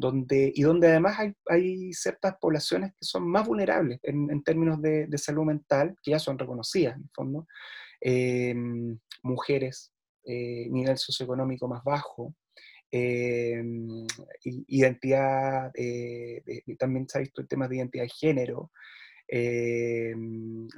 donde, 0.00 0.50
y 0.54 0.62
donde 0.62 0.88
además 0.88 1.18
hay, 1.18 1.32
hay, 1.46 1.92
ciertas 1.92 2.36
poblaciones 2.40 2.92
que 2.92 3.04
son 3.04 3.28
más 3.28 3.46
vulnerables 3.46 4.00
en, 4.02 4.42
términos 4.42 4.80
de, 4.80 5.06
salud 5.18 5.44
mental, 5.44 5.94
que 6.02 6.12
ya 6.12 6.18
son 6.18 6.38
reconocidas 6.38 6.96
en 6.96 7.02
el 7.02 7.10
fondo, 7.14 7.46
eh, 8.00 8.54
mujeres, 9.22 9.92
eh, 10.24 10.66
nivel 10.70 10.96
socioeconómico 10.96 11.68
más 11.68 11.84
bajo, 11.84 12.34
eh, 12.90 13.62
identidad, 14.42 15.70
también 16.78 17.06
se 17.06 17.18
ha 17.18 17.20
visto 17.20 17.42
el 17.42 17.48
tema 17.48 17.68
de 17.68 17.76
identidad 17.76 18.04
de 18.04 18.10
género, 18.10 18.72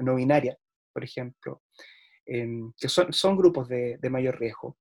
no 0.00 0.14
binaria, 0.16 0.58
por 0.92 1.04
ejemplo, 1.04 1.62
que 2.26 2.88
son, 2.88 3.12
son 3.12 3.36
grupos 3.36 3.68
de 3.68 4.10
mayor 4.10 4.38
riesgo. 4.38 4.76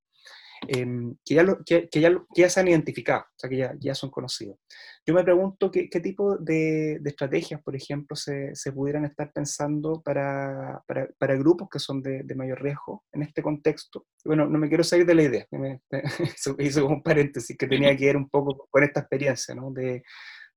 Em, 0.68 1.16
que, 1.26 1.34
ya 1.34 1.46
que, 1.66 1.90
ya, 2.00 2.12
ya, 2.36 2.50
se 2.50 2.60
han 2.60 2.68
identificado, 2.68 3.22
o 3.22 3.34
sea, 3.36 3.50
que 3.50 3.58
ya, 3.58 3.74
ya 3.80 3.96
son 3.96 4.12
conocidos. 4.12 4.60
Yo 5.06 5.14
me 5.16 5.24
pregunto 5.24 5.72
qué, 5.72 5.90
qué 5.90 6.00
tipo 6.00 6.38
de, 6.38 7.00
de, 7.02 7.10
estrategias, 7.10 7.62
por 7.64 7.76
ejemplo, 7.76 8.16
se, 8.16 8.54
se 8.54 8.72
pudieran 8.72 9.06
estar 9.06 9.32
pensando 9.34 10.02
para, 10.04 10.84
para, 10.88 11.08
para 11.18 11.36
grupos 11.36 11.68
que 11.68 11.80
son 11.80 12.04
de, 12.04 12.22
de, 12.24 12.36
mayor 12.36 12.62
riesgo 12.62 13.04
en 13.12 13.24
este 13.24 13.42
contexto. 13.42 14.06
Bueno, 14.24 14.48
no 14.48 14.60
me 14.60 14.68
quiero 14.68 14.84
salir 14.84 15.06
de 15.08 15.16
la 15.16 15.24
idea, 15.24 15.48
me, 15.52 15.82
hice 16.60 16.82
un 16.84 17.02
paréntesis 17.02 17.58
que 17.58 17.68
tenía 17.68 17.98
que 17.98 18.06
ver 18.06 18.18
un 18.18 18.30
poco 18.30 18.68
con 18.70 18.84
esta 18.84 19.00
experiencia, 19.00 19.56
¿no? 19.56 19.72
De, 19.72 20.04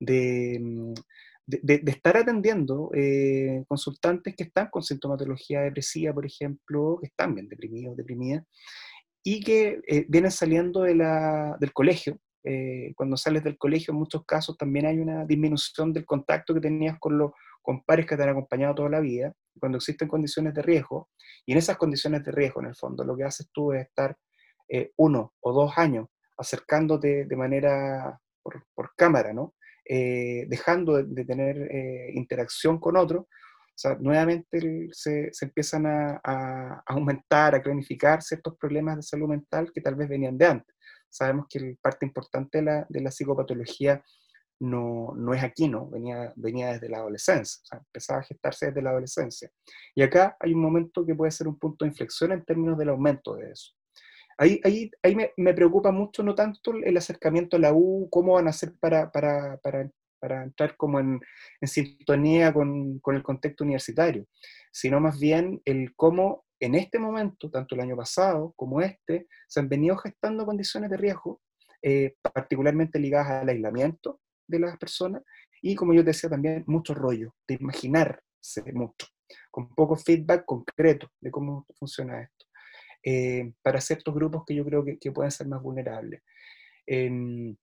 de, 0.01 0.61
de, 1.47 1.91
estar 1.91 2.17
atendiendo 2.17 2.91
eh, 2.95 3.65
consultantes 3.69 4.35
que 4.37 4.45
están 4.45 4.69
con 4.71 4.83
sintomatología 4.83 5.63
depresiva, 5.63 6.13
por 6.13 6.27
ejemplo, 6.27 6.99
que 7.01 7.07
están 7.07 7.35
bien 7.35 7.49
deprimidos, 7.49 7.97
deprimidas, 7.97 8.45
y 9.27 9.41
que 9.41 9.81
eh, 9.89 10.05
vienen 10.09 10.31
saliendo 10.31 10.83
del 10.83 11.73
colegio. 11.73 12.19
Eh, 12.47 12.93
cuando 12.95 13.17
sales 13.17 13.43
del 13.43 13.57
colegio, 13.57 13.93
en 13.93 13.99
muchos 13.99 14.23
casos 14.27 14.59
también 14.59 14.85
hay 14.85 14.99
una 14.99 15.25
disminución 15.25 15.95
del 15.95 16.05
contacto 16.05 16.53
que 16.53 16.61
tenías 16.61 16.99
con 17.01 17.17
los 17.17 17.33
con 17.63 17.83
pares 17.83 18.05
que 18.05 18.15
te 18.15 18.23
han 18.23 18.29
acompañado 18.29 18.75
toda 18.75 18.91
la 18.91 19.01
vida, 19.01 19.33
cuando 19.59 19.79
existen 19.79 20.07
condiciones 20.07 20.53
de 20.53 20.61
riesgo, 20.61 21.09
y 21.47 21.53
en 21.53 21.59
esas 21.59 21.79
condiciones 21.79 22.23
de 22.23 22.31
riesgo, 22.31 22.61
en 22.61 22.67
el 22.67 22.77
fondo, 22.77 23.03
lo 23.05 23.17
que 23.17 23.25
haces 23.25 23.49
tú 23.51 23.73
es 23.73 23.87
estar 23.87 24.15
eh, 24.69 24.93
uno 24.99 25.33
o 25.41 25.53
dos 25.55 25.73
años 25.79 26.09
acercándote 26.37 27.25
de 27.25 27.37
manera 27.37 28.21
por, 28.43 28.67
por 28.75 28.91
cámara, 28.95 29.33
¿no? 29.33 29.55
dejando 29.87 30.97
de, 30.97 31.05
de 31.05 31.25
tener 31.27 32.15
interacción 32.15 32.79
con 32.79 32.97
otros, 32.97 33.27
o 33.75 33.77
sea, 33.77 33.97
nuevamente 33.99 34.89
se, 34.93 35.31
se 35.33 35.45
empiezan 35.47 35.87
a, 35.87 36.21
a, 36.23 36.83
aumentar, 36.87 37.57
a 37.57 37.63
cronificar 37.63 38.23
ciertos 38.23 38.57
problemas 38.57 38.97
de 38.97 39.03
salud 39.03 39.29
mental 39.29 39.73
que 39.73 39.81
tal 39.81 39.97
vez 39.97 40.09
venían 40.09 40.39
de 40.39 40.47
antes. 40.47 40.77
Sabemos 41.11 41.47
que 41.49 41.77
parte 41.83 42.07
importante 42.07 42.59
de 42.59 42.65
la, 42.65 42.87
de 42.89 43.01
la 43.01 43.11
psicopatología 43.11 44.01
no, 44.61 45.13
no, 45.17 45.35
es 45.35 45.43
aquí, 45.43 45.67
¿no? 45.67 45.89
Venía, 45.91 46.33
venía 46.37 46.73
desde 46.73 46.89
la 46.89 46.99
adolescencia, 46.99 47.61
o 47.65 47.67
sea, 47.67 47.79
empezaba 47.79 48.21
a 48.21 48.23
gestarse 48.25 48.67
desde 48.67 48.81
la 48.81 48.91
adolescencia. 48.91 49.51
Y 49.93 50.03
acá 50.03 50.37
hay 50.39 50.55
un 50.55 50.63
momento 50.63 51.05
que 51.05 51.17
puede 51.17 51.33
ser 51.33 51.49
un 51.49 51.59
punto 51.59 51.85
de 51.85 51.91
inflexión 51.91 52.31
en 52.31 52.45
términos 52.45 52.79
del 52.79 52.91
aumento 52.91 53.35
de 53.35 53.51
eso. 53.51 53.73
Ahí, 54.39 54.61
ahí, 54.63 54.91
ahí 55.03 55.17
me, 55.17 55.33
me, 55.37 55.53
preocupa 55.53 55.91
mucho 55.91 56.23
no 56.23 56.37
tanto 56.37 56.73
el 56.73 56.97
acercamiento 56.97 57.57
a 57.57 57.61
la 57.61 57.73
U, 57.73 58.09
cómo 58.11 58.35
van 58.35 58.47
a 58.47 58.51
hacer 58.51 58.73
para, 58.81 59.11
para, 59.11 59.59
para 59.59 59.89
para 60.25 60.43
entrar 60.43 60.75
como 60.79 60.99
en, 60.99 61.21
en 61.61 61.69
sintonía 61.69 62.51
con, 62.51 62.99
con, 63.01 63.15
el 63.15 63.23
contexto 63.23 63.63
universitario, 63.63 64.27
sino 64.73 64.99
más 64.99 65.21
bien 65.21 65.61
el 65.67 65.95
cómo 65.95 66.47
en 66.61 66.75
este 66.77 66.99
momento, 66.99 67.51
tanto 67.51 67.75
el 67.75 67.83
año 67.83 67.95
pasado 67.95 68.55
como 68.57 68.81
este, 68.81 69.27
se 69.47 69.61
han 69.61 69.69
venido 69.69 69.99
gestando 69.99 70.47
condiciones 70.47 70.89
de 70.89 70.97
riesgo, 70.97 71.43
eh, 71.83 72.15
particularmente 72.23 72.99
ligadas 72.99 73.43
al 73.43 73.51
aislamiento 73.51 74.23
de 74.49 74.61
las 74.61 74.79
personas 74.79 75.23
y, 75.61 75.75
como 75.75 75.93
yo 75.93 76.03
decía 76.03 76.31
también, 76.31 76.65
mucho 76.67 76.95
rollo, 76.95 77.35
de 77.47 77.59
imaginarse 77.61 78.73
mucho, 78.73 79.07
con 79.51 79.75
poco 79.75 79.95
feedback 79.95 80.47
concreto 80.47 81.11
de 81.21 81.31
cómo 81.31 81.67
funciona 81.79 82.23
esto, 82.23 82.47
eh, 83.05 83.53
para 83.61 83.79
ciertos 83.79 84.15
grupos 84.15 84.45
que 84.47 84.55
yo 84.55 84.65
creo 84.65 84.83
que, 84.83 84.99
que 84.99 85.13
pueden 85.13 85.31
ser 85.31 85.49
más 85.49 85.61
vulnerables. 85.61 86.23
Eh, 86.87 87.55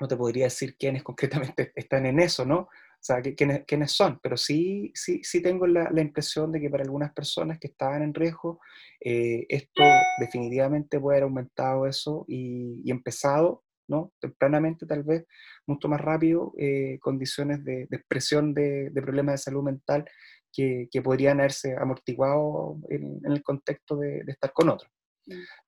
no 0.00 0.08
te 0.08 0.16
podría 0.16 0.44
decir 0.44 0.76
quiénes 0.76 1.02
concretamente 1.02 1.72
están 1.76 2.06
en 2.06 2.20
eso, 2.20 2.44
¿no? 2.44 2.58
O 2.58 3.06
sea, 3.06 3.20
quiénes, 3.20 3.64
quiénes 3.66 3.92
son, 3.92 4.18
pero 4.22 4.36
sí, 4.38 4.90
sí, 4.94 5.20
sí 5.22 5.42
tengo 5.42 5.66
la, 5.66 5.90
impresión 6.00 6.50
de 6.50 6.60
que 6.60 6.70
para 6.70 6.84
algunas 6.84 7.12
personas 7.12 7.58
que 7.58 7.66
estaban 7.66 8.02
en 8.02 8.14
riesgo, 8.14 8.60
eh, 8.98 9.44
esto 9.50 9.82
definitivamente 10.18 10.98
puede 10.98 11.18
haber 11.18 11.24
aumentado 11.24 11.86
eso 11.86 12.24
y, 12.26 12.90
empezado, 12.90 13.62
¿no? 13.88 14.14
Tempranamente 14.18 14.86
tal 14.86 15.02
vez, 15.02 15.26
mucho 15.66 15.86
más 15.86 16.00
rápido, 16.00 16.54
eh, 16.56 16.98
condiciones 17.02 17.62
de, 17.62 17.82
expresión 17.90 18.54
de, 18.54 18.90
problemas 18.94 19.34
de 19.34 19.38
salud 19.38 19.64
mental 19.64 20.06
que, 20.50 20.88
que 20.90 21.02
podrían 21.02 21.40
haberse 21.40 21.76
amortiguado 21.76 22.78
en, 22.88 23.20
el 23.22 23.42
contexto 23.42 23.96
de 23.96 24.24
estar 24.28 24.50
con 24.54 24.70
otros. 24.70 24.90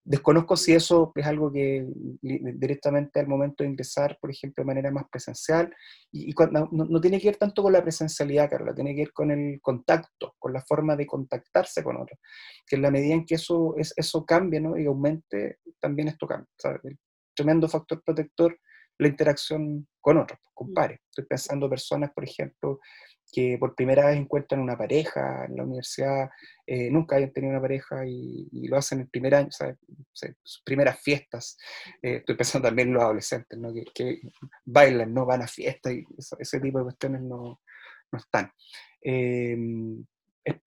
Desconozco 0.05 0.57
si 0.57 0.75
eso 0.75 1.13
es 1.15 1.27
algo 1.27 1.51
que 1.51 1.87
directamente 2.21 3.21
al 3.21 3.27
momento 3.27 3.65
de 3.65 3.71
empezar, 3.71 4.19
por 4.21 4.31
ejemplo, 4.31 4.63
de 4.63 4.67
manera 4.67 4.91
más 4.91 5.05
presencial, 5.11 5.75
y, 6.13 6.31
y 6.31 6.33
cuando, 6.33 6.69
no, 6.71 6.85
no, 6.85 7.01
tiene 7.01 7.21
que 7.21 7.29
ver 7.29 7.37
tanto 7.37 7.63
con 7.63 7.73
la 7.73 7.83
presencialidad, 7.83 8.51
Carla, 8.51 8.75
tiene 8.75 8.95
que 8.95 9.03
ver 9.03 9.13
con 9.13 9.31
el 9.31 9.61
contacto, 9.61 10.35
con 10.39 10.53
la 10.53 10.61
forma 10.61 10.97
de 10.97 11.07
contactarse 11.07 11.83
con 11.83 11.97
otros, 11.97 12.19
que 12.67 12.77
en 12.77 12.83
la 12.83 12.91
medida 12.91 13.15
en 13.15 13.25
que 13.25 13.37
eso, 13.37 13.75
es, 13.77 13.93
eso 13.97 14.25
cambie 14.25 14.61
¿no? 14.61 14.79
y 14.79 14.87
aumente, 14.87 15.59
también 15.81 16.09
esto 16.09 16.27
cambia. 16.27 16.49
¿sabes? 16.59 16.81
El 16.85 16.99
tremendo 17.35 17.69
factor 17.69 18.03
protector, 18.05 18.59
la 18.99 19.09
interacción 19.09 19.87
con 20.01 20.19
otros, 20.19 20.39
con 20.55 20.73
pares. 20.73 21.01
Estoy 21.11 21.27
pensando 21.27 21.69
personas, 21.69 22.11
por 22.13 22.25
ejemplo, 22.25 22.81
que 23.33 23.57
por 23.59 23.75
primera 23.75 24.07
vez 24.07 24.17
encuentran 24.17 24.61
una 24.61 24.77
pareja 24.77 25.45
en 25.47 25.57
la 25.57 25.65
universidad, 25.65 26.31
eh, 26.67 26.91
nunca 26.91 27.17
hayan 27.17 27.33
tenido 27.33 27.53
una 27.53 27.61
pareja 27.61 28.07
y, 28.07 28.49
y, 28.53 28.69
lo 28.69 28.77
hacen 28.77 29.01
el 29.01 29.09
primer 29.09 29.35
año, 29.35 29.51
¿sabes? 29.51 29.77
sus 30.43 30.63
primeras 30.65 31.01
fiestas. 31.01 31.59
Eh, 32.03 32.17
estoy 32.17 32.37
pensando 32.37 32.69
también 32.69 32.89
en 32.89 32.95
los 32.95 33.03
adolescentes, 33.03 33.59
¿no? 33.59 33.73
que, 33.73 33.85
que, 33.95 34.21
bailan, 34.65 35.13
no 35.13 35.27
van 35.27 35.43
a 35.43 35.49
fiestas 35.49 35.93
y 35.93 36.05
eso, 36.17 36.37
ese 36.39 36.61
tipo 36.61 36.79
de 36.79 36.85
cuestiones 36.85 37.23
no, 37.23 37.61
no 38.13 38.19
están. 38.19 38.51
Eh, 39.03 39.57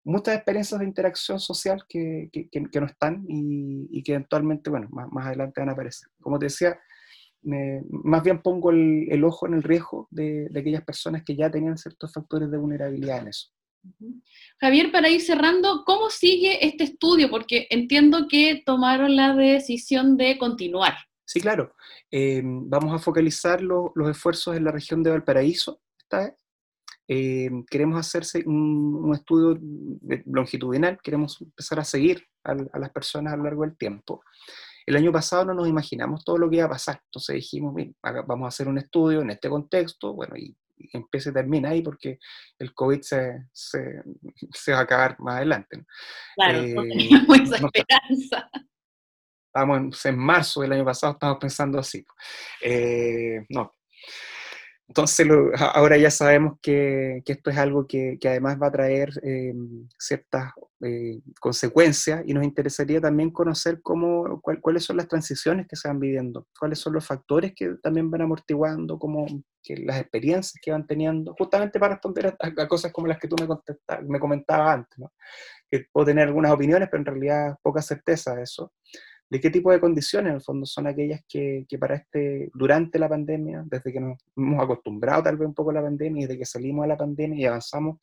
muchas 0.07 0.36
experiencias 0.36 0.79
de 0.79 0.86
interacción 0.86 1.39
social 1.39 1.83
que, 1.88 2.29
que, 2.31 2.49
que 2.49 2.79
no 2.79 2.86
están 2.88 3.25
y, 3.27 3.88
y, 3.91 4.03
que 4.03 4.13
eventualmente, 4.13 4.69
bueno, 4.69 4.88
más, 4.89 5.12
más 5.12 5.27
adelante 5.27 5.60
van 5.60 5.69
a 5.69 5.73
aparecer. 5.73 6.10
Como 6.21 6.39
te 6.39 6.45
decía, 6.45 6.79
me, 7.41 7.82
más 7.89 8.23
bien 8.23 8.41
pongo 8.41 8.71
el, 8.71 9.08
el, 9.10 9.23
ojo 9.23 9.47
en 9.47 9.54
el 9.54 9.63
riesgo 9.63 10.08
de, 10.12 10.47
de, 10.50 10.60
aquellas 10.60 10.84
personas 10.84 11.23
que 11.23 11.36
ya 11.36 11.50
tenían 11.50 11.78
ciertos 11.78 12.12
factores 12.12 12.52
de 12.52 12.58
vulnerabilidad 12.58 13.19
en 13.19 13.28
eso. 13.30 13.50
Javier, 14.60 14.91
para 14.91 15.10
ir 15.10 15.21
cerrando, 15.21 15.84
¿cómo 15.86 16.10
sigue 16.10 16.65
este 16.65 16.84
estudio? 16.84 17.30
Porque 17.30 17.67
entiendo 17.69 18.28
que 18.30 18.62
tomaron 18.65 19.15
la 19.15 19.34
decisión 19.36 20.17
de 20.17 20.38
continuar. 20.38 20.93
Sí, 21.26 21.41
claro. 21.41 21.76
Eh, 22.12 22.41
vamos 22.43 22.93
a 22.93 23.00
focalizar 23.00 23.62
lo, 23.62 23.91
los 23.95 24.10
esfuerzos 24.10 24.56
en 24.56 24.63
la 24.63 24.71
región 24.71 25.04
de 25.04 25.12
Valparaíso 25.12 25.82
esta 25.97 26.19
vez. 26.19 26.34
Eh, 27.10 27.50
queremos 27.69 28.00
hacerse 28.00 28.43
un, 28.45 28.95
un, 28.95 29.13
estudio 29.13 29.58
longitudinal, 30.26 31.00
queremos 31.02 31.41
empezar 31.41 31.80
a 31.80 31.86
seguir 31.86 32.26
a, 32.43 32.52
a 32.52 32.80
las 32.80 32.89
personas 32.91 33.34
a 33.34 33.38
lo 33.38 33.43
largo 33.43 33.63
del 33.63 33.78
tiempo. 33.78 34.21
El 34.88 34.95
año 34.95 35.12
pasado 35.12 35.43
no 35.43 35.54
nos 35.54 35.67
imaginamos 35.67 36.23
todo 36.23 36.38
lo 36.38 36.50
que 36.50 36.56
iba 36.56 36.65
a 36.65 36.69
pasar, 36.69 37.02
entonces 37.04 37.36
dijimos, 37.36 37.76
vamos 38.02 38.45
a 38.45 38.47
hacer 38.47 38.69
un 38.69 38.78
estudio 38.78 39.21
en 39.21 39.32
este 39.32 39.50
contexto, 39.50 40.13
bueno, 40.13 40.38
y, 40.38 40.56
y 40.78 40.95
empieza 40.95 41.30
y 41.30 41.34
termina 41.34 41.69
ahí 41.69 41.82
porque 41.82 42.19
el 42.58 42.73
COVID 42.73 43.02
se, 43.02 43.47
se, 43.52 44.02
se 44.54 44.71
va 44.71 44.80
a 44.80 44.84
acabar 44.84 45.19
más 45.19 45.36
adelante. 45.36 45.78
¿no? 45.78 45.86
Claro, 46.36 46.60
eh, 46.60 46.73
no 46.73 46.82
teníamos 46.84 47.39
esa 47.39 47.60
no, 47.60 47.69
esperanza. 47.73 48.50
Estábamos 49.47 50.06
en, 50.06 50.13
en, 50.13 50.19
marzo 50.19 50.62
del 50.62 50.71
año 50.71 50.86
pasado, 50.86 51.13
estábamos 51.13 51.41
pensando 51.41 51.80
así. 51.80 52.06
Eh, 52.62 53.45
no, 53.50 53.73
entonces, 54.88 55.28
lo, 55.28 55.52
ahora 55.58 55.97
ya 55.97 56.10
sabemos 56.10 56.58
que, 56.62 57.21
que, 57.26 57.34
esto 57.34 57.50
es 57.50 57.58
algo 57.58 57.86
que, 57.86 58.17
que 58.19 58.30
además 58.30 58.58
va 58.62 58.67
a 58.67 58.71
traer 58.71 59.10
eh, 59.21 59.54
ciertas 60.00 60.54
eh, 60.82 61.19
consecuencias 61.41 62.23
y 62.26 62.34
nos 62.34 62.45
interesaría 62.45 63.02
también 63.02 63.32
conocer 63.32 63.82
cómo, 63.82 64.39
cuál, 64.41 64.62
cuáles 64.62 64.86
son 64.86 64.97
las 64.97 65.08
transiciones 65.08 65.67
que 65.67 65.76
se 65.76 65.89
van 65.89 66.00
viviendo, 66.00 66.47
cuáles 66.58 66.80
son 66.80 66.93
los 66.93 67.06
factores 67.06 67.54
que 67.54 67.76
también 67.84 68.10
van 68.10 68.21
amortiguando, 68.21 68.97
como 68.97 69.26
que 69.62 69.76
las 69.78 70.00
experiencias 70.00 70.60
que 70.62 70.71
van 70.71 70.88
teniendo, 70.88 71.36
justamente 71.38 71.80
para 71.80 71.95
responder 71.95 72.38
a, 72.39 72.62
a 72.63 72.67
cosas 72.67 72.93
como 72.93 73.08
las 73.08 73.19
que 73.19 73.28
tú 73.28 73.36
me, 73.39 74.08
me 74.08 74.19
comentabas 74.19 74.76
antes. 74.76 74.97
¿no? 74.97 75.12
que 75.69 75.86
puedo 75.91 76.06
tener 76.06 76.28
algunas 76.28 76.52
opiniones, 76.52 76.88
pero 76.89 77.02
en 77.02 77.06
realidad 77.06 77.58
poca 77.62 77.82
certeza 77.82 78.36
de 78.36 78.43
eso, 78.43 78.73
de 79.29 79.41
qué 79.41 79.49
tipo 79.49 79.71
de 79.71 79.79
condiciones 79.79 80.29
en 80.29 80.35
el 80.35 80.41
fondo 80.41 80.65
son 80.65 80.87
aquellas 80.87 81.21
que, 81.27 81.65
que, 81.67 81.77
para 81.77 81.95
este, 81.95 82.49
durante 82.53 82.97
la 82.97 83.09
pandemia, 83.09 83.63
desde 83.65 83.91
que 83.91 83.99
nos 83.99 84.17
hemos 84.35 84.63
acostumbrado 84.63 85.23
tal 85.23 85.37
vez 85.37 85.47
un 85.47 85.53
poco 85.53 85.71
a 85.71 85.73
la 85.73 85.81
pandemia 85.81 86.27
desde 86.27 86.39
que 86.39 86.45
salimos 86.45 86.83
de 86.83 86.89
la 86.89 86.97
pandemia 86.97 87.39
y 87.39 87.45
avanzamos, 87.45 87.99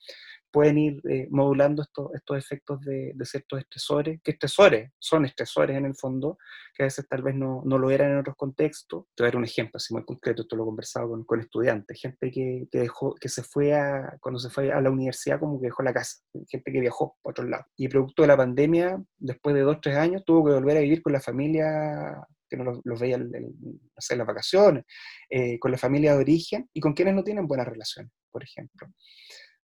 pueden 0.54 0.78
ir 0.78 1.00
eh, 1.10 1.26
modulando 1.32 1.82
estos, 1.82 2.14
estos 2.14 2.38
efectos 2.38 2.80
de, 2.82 3.12
ciertos 3.24 3.58
estresores, 3.58 4.20
que 4.22 4.30
estresores 4.30 4.92
son 5.00 5.24
estresores 5.24 5.76
en 5.76 5.84
el 5.84 5.96
fondo, 5.96 6.38
que 6.72 6.84
a 6.84 6.86
veces 6.86 7.08
tal 7.08 7.22
vez 7.22 7.34
no, 7.34 7.62
no, 7.64 7.76
lo 7.76 7.90
eran 7.90 8.12
en 8.12 8.18
otros 8.18 8.36
contextos. 8.36 9.06
Te 9.16 9.24
voy 9.24 9.26
a 9.26 9.30
dar 9.30 9.36
un 9.38 9.44
ejemplo 9.46 9.78
así 9.78 9.92
muy 9.92 10.04
concreto, 10.04 10.42
esto 10.42 10.54
lo 10.54 10.62
he 10.62 10.66
conversado 10.66 11.24
con, 11.26 11.40
estudiantes, 11.40 12.00
gente 12.00 12.30
que, 12.30 12.68
que, 12.70 12.78
dejó, 12.78 13.16
que 13.16 13.28
se 13.28 13.42
fue 13.42 13.74
a, 13.74 14.16
cuando 14.20 14.38
se 14.38 14.48
fue 14.48 14.72
a 14.72 14.80
la 14.80 14.92
universidad 14.92 15.40
como 15.40 15.60
que 15.60 15.66
dejó 15.66 15.82
la 15.82 15.92
casa, 15.92 16.22
gente 16.48 16.70
que 16.70 16.80
viajó 16.80 17.16
para 17.20 17.32
otro 17.32 17.48
lado. 17.48 17.64
Y 17.76 17.88
producto 17.88 18.22
de 18.22 18.28
la 18.28 18.36
pandemia, 18.36 19.02
después 19.18 19.56
de 19.56 19.62
dos, 19.62 19.80
tres 19.82 19.96
años, 19.96 20.22
tuvo 20.24 20.44
que 20.44 20.52
volver 20.52 20.76
a 20.76 20.80
vivir 20.82 21.02
con 21.02 21.14
la 21.14 21.20
familia 21.20 22.24
que 22.48 22.56
no 22.56 22.80
los, 22.84 23.00
veía 23.00 23.16
en, 23.16 23.28
no 23.32 23.98
sé, 23.98 24.14
las 24.14 24.26
vacaciones, 24.26 24.84
eh, 25.28 25.58
con 25.58 25.72
la 25.72 25.78
familia 25.78 26.12
de 26.12 26.20
origen 26.20 26.70
y 26.72 26.78
con 26.78 26.92
quienes 26.92 27.16
no 27.16 27.24
tienen 27.24 27.48
buenas 27.48 27.66
relaciones, 27.66 28.12
por 28.30 28.44
ejemplo 28.44 28.86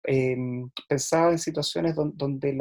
eh, 0.03 0.37
pensaba 0.87 1.31
en 1.31 1.39
situaciones 1.39 1.95
donde, 1.95 2.57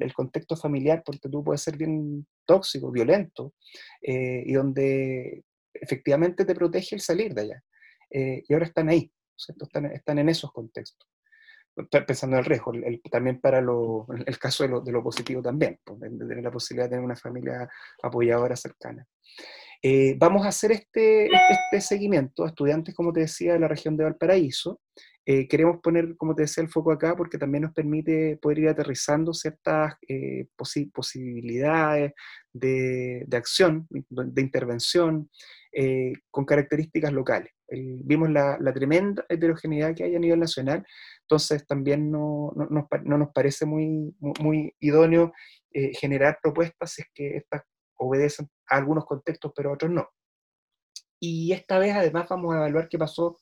el 0.00 0.14
contexto 0.14 0.56
familiar, 0.56 1.02
porque 1.04 1.28
tú 1.28 1.42
puede 1.42 1.58
ser 1.58 1.76
bien 1.76 2.26
tóxico, 2.44 2.90
violento, 2.90 3.54
eh, 4.02 4.42
y 4.44 4.52
donde 4.52 5.44
efectivamente 5.72 6.44
te 6.44 6.54
protege 6.54 6.96
el 6.96 7.00
salir 7.00 7.34
de 7.34 7.42
allá. 7.42 7.62
Eh, 8.10 8.42
y 8.46 8.52
ahora 8.52 8.66
están 8.66 8.88
ahí. 8.88 9.10
Están, 9.92 10.18
en 10.18 10.28
esos 10.28 10.52
contextos 10.52 11.08
pensando 11.88 12.36
en 12.36 12.40
el 12.40 12.44
riesgo, 12.44 12.72
también 13.10 13.40
para 13.40 13.62
lo, 13.62 14.06
el 14.26 14.38
caso 14.38 14.64
de 14.64 14.92
lo, 14.92 15.02
positivo 15.02 15.40
también, 15.40 15.78
pues, 15.82 15.98
de, 16.00 16.10
tener 16.10 16.44
la 16.44 16.50
posibilidad 16.50 16.86
de 16.86 16.90
tener 16.90 17.04
una 17.04 17.16
familia 17.16 17.66
apoyadora 18.02 18.54
cercana. 18.54 19.06
Eh, 19.82 20.14
vamos 20.18 20.44
a 20.44 20.50
hacer 20.50 20.72
este, 20.72 21.26
este, 21.26 21.80
seguimiento 21.80 22.44
a 22.44 22.48
estudiantes, 22.48 22.94
como 22.94 23.12
te 23.12 23.20
decía, 23.20 23.54
de 23.54 23.60
la 23.60 23.68
región 23.68 23.96
de 23.96 24.04
Valparaíso. 24.04 24.80
Eh, 25.24 25.48
queremos 25.48 25.80
poner, 25.82 26.16
como 26.16 26.34
te 26.34 26.42
decía, 26.42 26.62
el 26.62 26.70
foco 26.70 26.92
acá 26.92 27.16
porque 27.16 27.38
también 27.38 27.62
nos 27.62 27.72
permite 27.72 28.36
poder 28.42 28.58
ir 28.58 28.68
aterrizando 28.68 29.32
ciertas 29.32 29.94
eh, 30.08 30.48
posi 30.56 30.86
posibilidades 30.86 32.12
de, 32.52 33.26
acción, 33.32 33.86
de 33.90 34.42
intervención, 34.42 35.30
con 36.30 36.44
características 36.44 37.12
locales. 37.12 37.52
Vimos 37.68 38.30
la, 38.30 38.58
tremenda 38.74 39.24
heterogeneidad 39.28 39.94
que 39.94 40.02
hay 40.02 40.16
a 40.16 40.18
nivel 40.18 40.40
nacional, 40.40 40.84
entonces 41.22 41.64
también 41.64 42.10
no, 42.10 42.52
no, 42.56 42.66
nos, 42.68 42.84
no 43.04 43.18
nos, 43.18 43.28
parece 43.32 43.66
muy, 43.66 44.12
muy, 44.40 44.74
idóneo 44.80 45.32
generar 46.00 46.38
propuestas 46.42 46.92
si 46.92 47.02
es 47.02 47.08
que 47.14 47.36
estas 47.36 47.62
obedecen 48.00 48.48
a 48.68 48.76
algunos 48.76 49.04
contextos, 49.04 49.52
pero 49.54 49.72
otros 49.72 49.90
no. 49.90 50.08
Y 51.20 51.52
esta 51.52 51.78
vez 51.78 51.94
además 51.94 52.28
vamos 52.28 52.54
a 52.54 52.58
evaluar 52.58 52.88
qué 52.88 52.98
pasó 52.98 53.36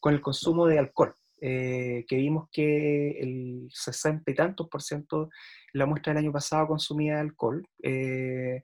con 0.00 0.14
el 0.14 0.20
consumo 0.20 0.66
de 0.66 0.78
alcohol, 0.78 1.14
eh, 1.40 2.04
que 2.06 2.16
vimos 2.16 2.48
que 2.52 3.18
el 3.20 3.68
60 3.70 4.30
y 4.30 4.34
tantos 4.34 4.68
por 4.68 4.82
ciento 4.82 5.30
la 5.72 5.86
muestra 5.86 6.12
del 6.12 6.24
año 6.24 6.32
pasado 6.32 6.68
consumía 6.68 7.20
alcohol, 7.20 7.66
eh, 7.82 8.62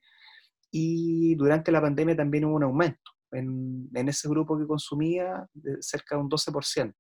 y 0.71 1.35
durante 1.35 1.73
la 1.73 1.81
pandemia 1.81 2.17
también 2.17 2.45
hubo 2.45 2.57
un 2.57 2.63
aumento 2.63 3.11
en, 3.33 3.89
en 3.93 4.09
ese 4.09 4.29
grupo 4.29 4.57
que 4.57 4.67
consumía 4.67 5.47
cerca 5.81 6.15
de 6.15 6.23
un 6.23 6.31
12%. 6.31 6.95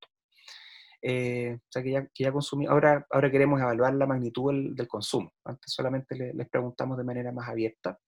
Eh, 1.02 1.56
o 1.56 1.70
sea 1.70 1.82
que 1.82 1.90
ya, 1.90 2.32
ahora, 2.68 3.06
ahora 3.10 3.30
queremos 3.30 3.60
evaluar 3.60 3.94
la 3.94 4.06
magnitud 4.06 4.52
del, 4.52 4.74
del 4.74 4.88
consumo. 4.88 5.32
Antes 5.44 5.72
solamente 5.72 6.14
le, 6.16 6.34
les 6.34 6.48
preguntamos 6.48 6.98
de 6.98 7.04
manera 7.04 7.32
más 7.32 7.48
abierta. 7.48 7.98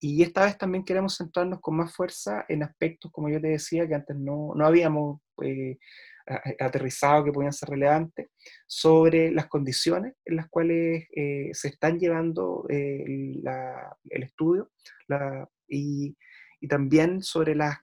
Y 0.00 0.22
esta 0.22 0.44
vez 0.44 0.58
también 0.58 0.84
queremos 0.84 1.16
centrarnos 1.16 1.60
con 1.60 1.76
más 1.76 1.94
fuerza 1.94 2.44
en 2.48 2.62
aspectos, 2.62 3.10
como 3.10 3.28
yo 3.28 3.40
te 3.40 3.48
decía, 3.48 3.88
que 3.88 3.94
antes 3.94 4.16
no, 4.16 4.52
no 4.54 4.66
habíamos 4.66 5.20
eh, 5.42 5.78
aterrizado 6.58 7.24
que 7.24 7.32
podían 7.32 7.52
ser 7.52 7.68
relevantes, 7.68 8.28
sobre 8.66 9.30
las 9.30 9.46
condiciones 9.46 10.14
en 10.24 10.36
las 10.36 10.48
cuales 10.48 11.06
eh, 11.14 11.50
se 11.52 11.68
están 11.68 11.98
llevando 11.98 12.66
eh, 12.68 13.04
el 14.10 14.22
estudio 14.22 14.70
y, 15.68 16.16
y, 16.60 16.68
también 16.68 17.22
sobre 17.22 17.54
las, 17.54 17.78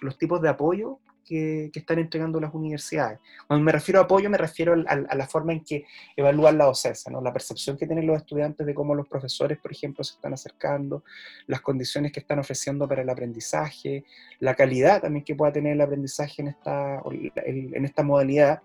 los 0.00 0.18
tipos 0.18 0.40
de 0.40 0.48
apoyo 0.50 1.00
que, 1.32 1.70
que, 1.72 1.80
están 1.80 1.98
entregando 1.98 2.38
las 2.38 2.52
universidades. 2.52 3.18
Cuando 3.46 3.64
me 3.64 3.72
refiero 3.72 4.00
a 4.00 4.04
apoyo, 4.04 4.28
me 4.28 4.36
refiero 4.36 4.74
a, 4.74 4.92
a, 4.92 5.14
la 5.14 5.26
forma 5.26 5.54
en 5.54 5.64
que 5.64 5.86
evalúan 6.14 6.58
la 6.58 6.66
docencia, 6.66 7.10
¿no? 7.10 7.22
la 7.22 7.32
percepción 7.32 7.78
que 7.78 7.86
tienen 7.86 8.06
los 8.06 8.18
estudiantes 8.18 8.66
de 8.66 8.74
cómo 8.74 8.94
los 8.94 9.08
profesores, 9.08 9.58
por 9.58 9.72
ejemplo, 9.72 10.04
se 10.04 10.14
están 10.14 10.34
acercando, 10.34 11.04
las 11.46 11.62
condiciones 11.62 12.12
que 12.12 12.20
están 12.20 12.38
ofreciendo 12.38 12.86
para 12.86 13.00
el 13.00 13.08
aprendizaje, 13.08 14.04
la 14.40 14.54
calidad 14.54 15.00
también 15.00 15.24
que 15.24 15.34
pueda 15.34 15.52
tener 15.52 15.72
el 15.72 15.80
aprendizaje 15.80 16.42
en 16.42 16.48
esta, 16.48 17.02
en 17.36 17.84
esta 17.84 18.02
modalidad. 18.02 18.60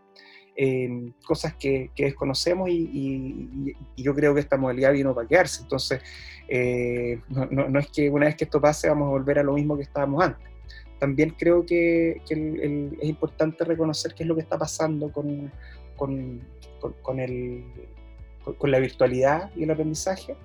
Eh, 0.59 1.11
cosas 1.23 1.53
que, 1.53 1.91
que 1.95 2.05
desconocemos 2.05 2.67
y, 2.67 2.89
y, 2.91 3.75
y, 3.95 4.03
yo 4.03 4.15
creo 4.15 4.33
que 4.33 4.39
esta 4.39 4.57
modalidad 4.57 4.91
vino 4.91 5.13
para 5.13 5.27
quedarse. 5.27 5.61
Entonces, 5.61 6.01
eh, 6.47 7.21
no, 7.29 7.45
no, 7.45 7.69
no, 7.69 7.79
es 7.79 7.87
que 7.89 8.09
una 8.09 8.25
vez 8.25 8.35
que 8.35 8.45
esto 8.45 8.59
pase 8.59 8.89
vamos 8.89 9.05
a 9.05 9.11
volver 9.11 9.37
a 9.37 9.43
lo 9.43 9.53
mismo 9.53 9.77
que 9.77 9.83
estábamos 9.83 10.23
antes 10.23 10.56
también 10.99 11.31
creo 11.37 11.65
que, 11.65 12.21
que 12.27 12.33
el, 12.33 12.59
el, 12.61 12.97
es 13.01 13.09
importante 13.09 13.63
reconocer 13.63 14.13
qué 14.13 14.23
es 14.23 14.27
lo 14.27 14.35
que 14.35 14.41
está 14.41 14.57
pasando 14.57 15.11
con, 15.11 15.51
con, 15.95 16.41
con, 16.79 16.93
con 17.01 17.19
el, 17.19 17.63
con, 18.57 18.71
la 18.71 18.79
virtualidad 18.79 19.51
y 19.55 19.63
el 19.63 19.71
aprendizaje 19.71 20.35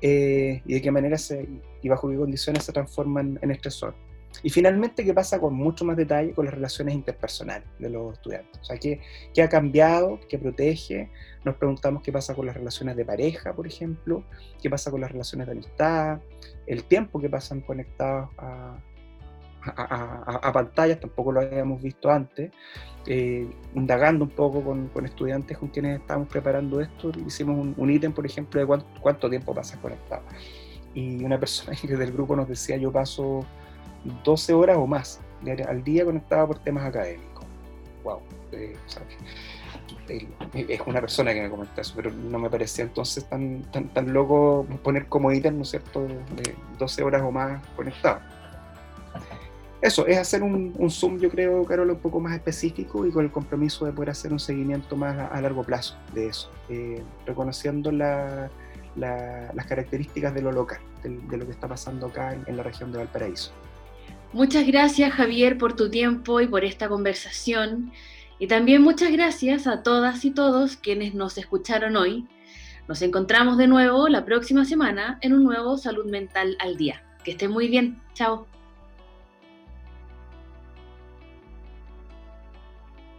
eh, 0.00 0.62
y 0.64 0.74
de 0.74 0.82
qué 0.82 0.90
manera 0.90 1.18
se, 1.18 1.48
y 1.82 1.88
bajo 1.88 2.08
qué 2.08 2.16
condiciones 2.16 2.64
se 2.64 2.72
transforman 2.72 3.38
en 3.42 3.50
estresor. 3.50 3.94
Y 4.42 4.50
finalmente, 4.50 5.02
¿qué 5.04 5.14
pasa 5.14 5.40
con 5.40 5.54
mucho 5.54 5.84
más 5.84 5.96
detalle 5.96 6.32
con 6.32 6.44
las 6.44 6.54
relaciones 6.54 6.94
interpersonales 6.94 7.66
de 7.78 7.88
los 7.88 8.12
estudiantes? 8.12 8.60
O 8.60 8.64
sea, 8.64 8.76
¿qué, 8.76 9.00
¿qué, 9.32 9.42
ha 9.42 9.48
cambiado? 9.48 10.20
¿Qué 10.28 10.38
protege? 10.38 11.10
Nos 11.44 11.56
preguntamos 11.56 12.02
qué 12.02 12.12
pasa 12.12 12.34
con 12.34 12.44
las 12.44 12.54
relaciones 12.54 12.96
de 12.96 13.04
pareja, 13.04 13.54
por 13.54 13.66
ejemplo, 13.66 14.24
qué 14.60 14.68
pasa 14.68 14.90
con 14.90 15.00
las 15.00 15.10
relaciones 15.10 15.46
de 15.46 15.52
amistad, 15.54 16.20
el 16.66 16.84
tiempo 16.84 17.18
que 17.18 17.30
pasan 17.30 17.62
conectados 17.62 18.28
a, 18.36 18.78
a, 19.76 20.22
a, 20.26 20.48
a, 20.48 20.52
pantallas, 20.52 21.00
tampoco 21.00 21.32
lo 21.32 21.40
habíamos 21.40 21.82
visto 21.82 22.10
antes, 22.10 22.52
eh, 23.06 23.48
indagando 23.74 24.24
un 24.24 24.30
poco 24.30 24.62
con, 24.62 24.88
con, 24.88 25.04
estudiantes 25.04 25.58
con 25.58 25.68
quienes 25.68 26.00
estábamos 26.00 26.28
preparando 26.28 26.80
esto, 26.80 27.10
hicimos 27.26 27.74
un, 27.76 27.90
ítem, 27.90 28.12
por 28.12 28.26
ejemplo, 28.26 28.60
de 28.60 28.66
cuánto, 28.66 28.86
cuánto 29.00 29.30
tiempo 29.30 29.54
pasas 29.54 29.78
conectado. 29.78 30.22
Y 30.94 31.22
una 31.24 31.38
persona 31.38 31.76
del 31.82 32.12
grupo 32.12 32.36
nos 32.36 32.48
decía, 32.48 32.76
yo 32.76 32.92
paso 32.92 33.44
12 34.24 34.54
horas 34.54 34.76
o 34.76 34.86
más 34.86 35.20
al 35.68 35.84
día 35.84 36.04
conectado 36.04 36.48
por 36.48 36.58
temas 36.58 36.84
académicos. 36.84 37.44
Wow. 38.02 38.20
Eh, 38.52 38.74
o 38.84 38.88
sea, 38.88 39.02
es 40.08 40.80
una 40.86 41.00
persona 41.00 41.34
que 41.34 41.42
me 41.42 41.50
comenta 41.50 41.80
eso, 41.80 41.92
pero 41.96 42.10
no 42.10 42.38
me 42.38 42.48
parecía 42.48 42.84
entonces 42.84 43.28
tan, 43.28 43.62
tan, 43.70 43.88
tan 43.88 44.12
loco 44.12 44.66
poner 44.82 45.06
como 45.06 45.32
ítem, 45.32 45.56
¿no 45.56 45.62
es 45.62 45.70
cierto?, 45.70 46.06
de 46.06 46.54
12 46.78 47.02
horas 47.02 47.22
o 47.22 47.30
más 47.30 47.64
conectado 47.76 48.20
eso, 49.80 50.06
es 50.06 50.18
hacer 50.18 50.42
un, 50.42 50.72
un, 50.78 50.90
Zoom, 50.90 51.18
yo 51.18 51.28
creo, 51.28 51.64
Carol, 51.64 51.90
un 51.90 51.98
poco 51.98 52.20
más 52.20 52.34
específico 52.34 53.06
y 53.06 53.10
con 53.10 53.24
el 53.24 53.30
compromiso 53.30 53.84
de 53.84 53.92
poder 53.92 54.10
hacer 54.10 54.32
un 54.32 54.38
seguimiento 54.38 54.96
más 54.96 55.16
a, 55.18 55.26
a 55.28 55.40
largo 55.40 55.62
plazo 55.64 55.96
de 56.14 56.28
eso, 56.28 56.50
eh, 56.68 57.02
reconociendo 57.26 57.92
la, 57.92 58.50
la, 58.96 59.52
las 59.52 59.66
características 59.66 60.34
de 60.34 60.42
lo 60.42 60.52
local, 60.52 60.80
de, 61.02 61.10
de, 61.10 61.36
lo 61.36 61.44
que 61.44 61.52
está 61.52 61.68
pasando 61.68 62.06
acá 62.06 62.32
en, 62.32 62.44
en 62.46 62.56
la 62.56 62.62
región 62.62 62.90
de 62.90 62.98
Valparaíso. 62.98 63.52
Muchas 64.32 64.66
gracias, 64.66 65.12
Javier, 65.12 65.58
por 65.58 65.76
tu 65.76 65.90
tiempo 65.90 66.40
y 66.40 66.46
por 66.46 66.64
esta 66.64 66.88
conversación. 66.88 67.92
Y 68.38 68.48
también 68.48 68.82
muchas 68.82 69.12
gracias 69.12 69.66
a 69.66 69.82
todas 69.82 70.24
y 70.24 70.30
todos 70.30 70.76
quienes 70.76 71.14
nos 71.14 71.38
escucharon 71.38 71.96
hoy. 71.96 72.26
Nos 72.88 73.02
encontramos 73.02 73.56
de 73.56 73.66
nuevo 73.66 74.08
la 74.08 74.24
próxima 74.24 74.64
semana 74.64 75.18
en 75.20 75.32
un 75.32 75.44
nuevo 75.44 75.76
Salud 75.76 76.06
Mental 76.06 76.56
al 76.60 76.76
Día. 76.76 77.02
Que 77.24 77.32
estén 77.32 77.50
muy 77.50 77.68
bien. 77.68 78.00
Chao. 78.14 78.46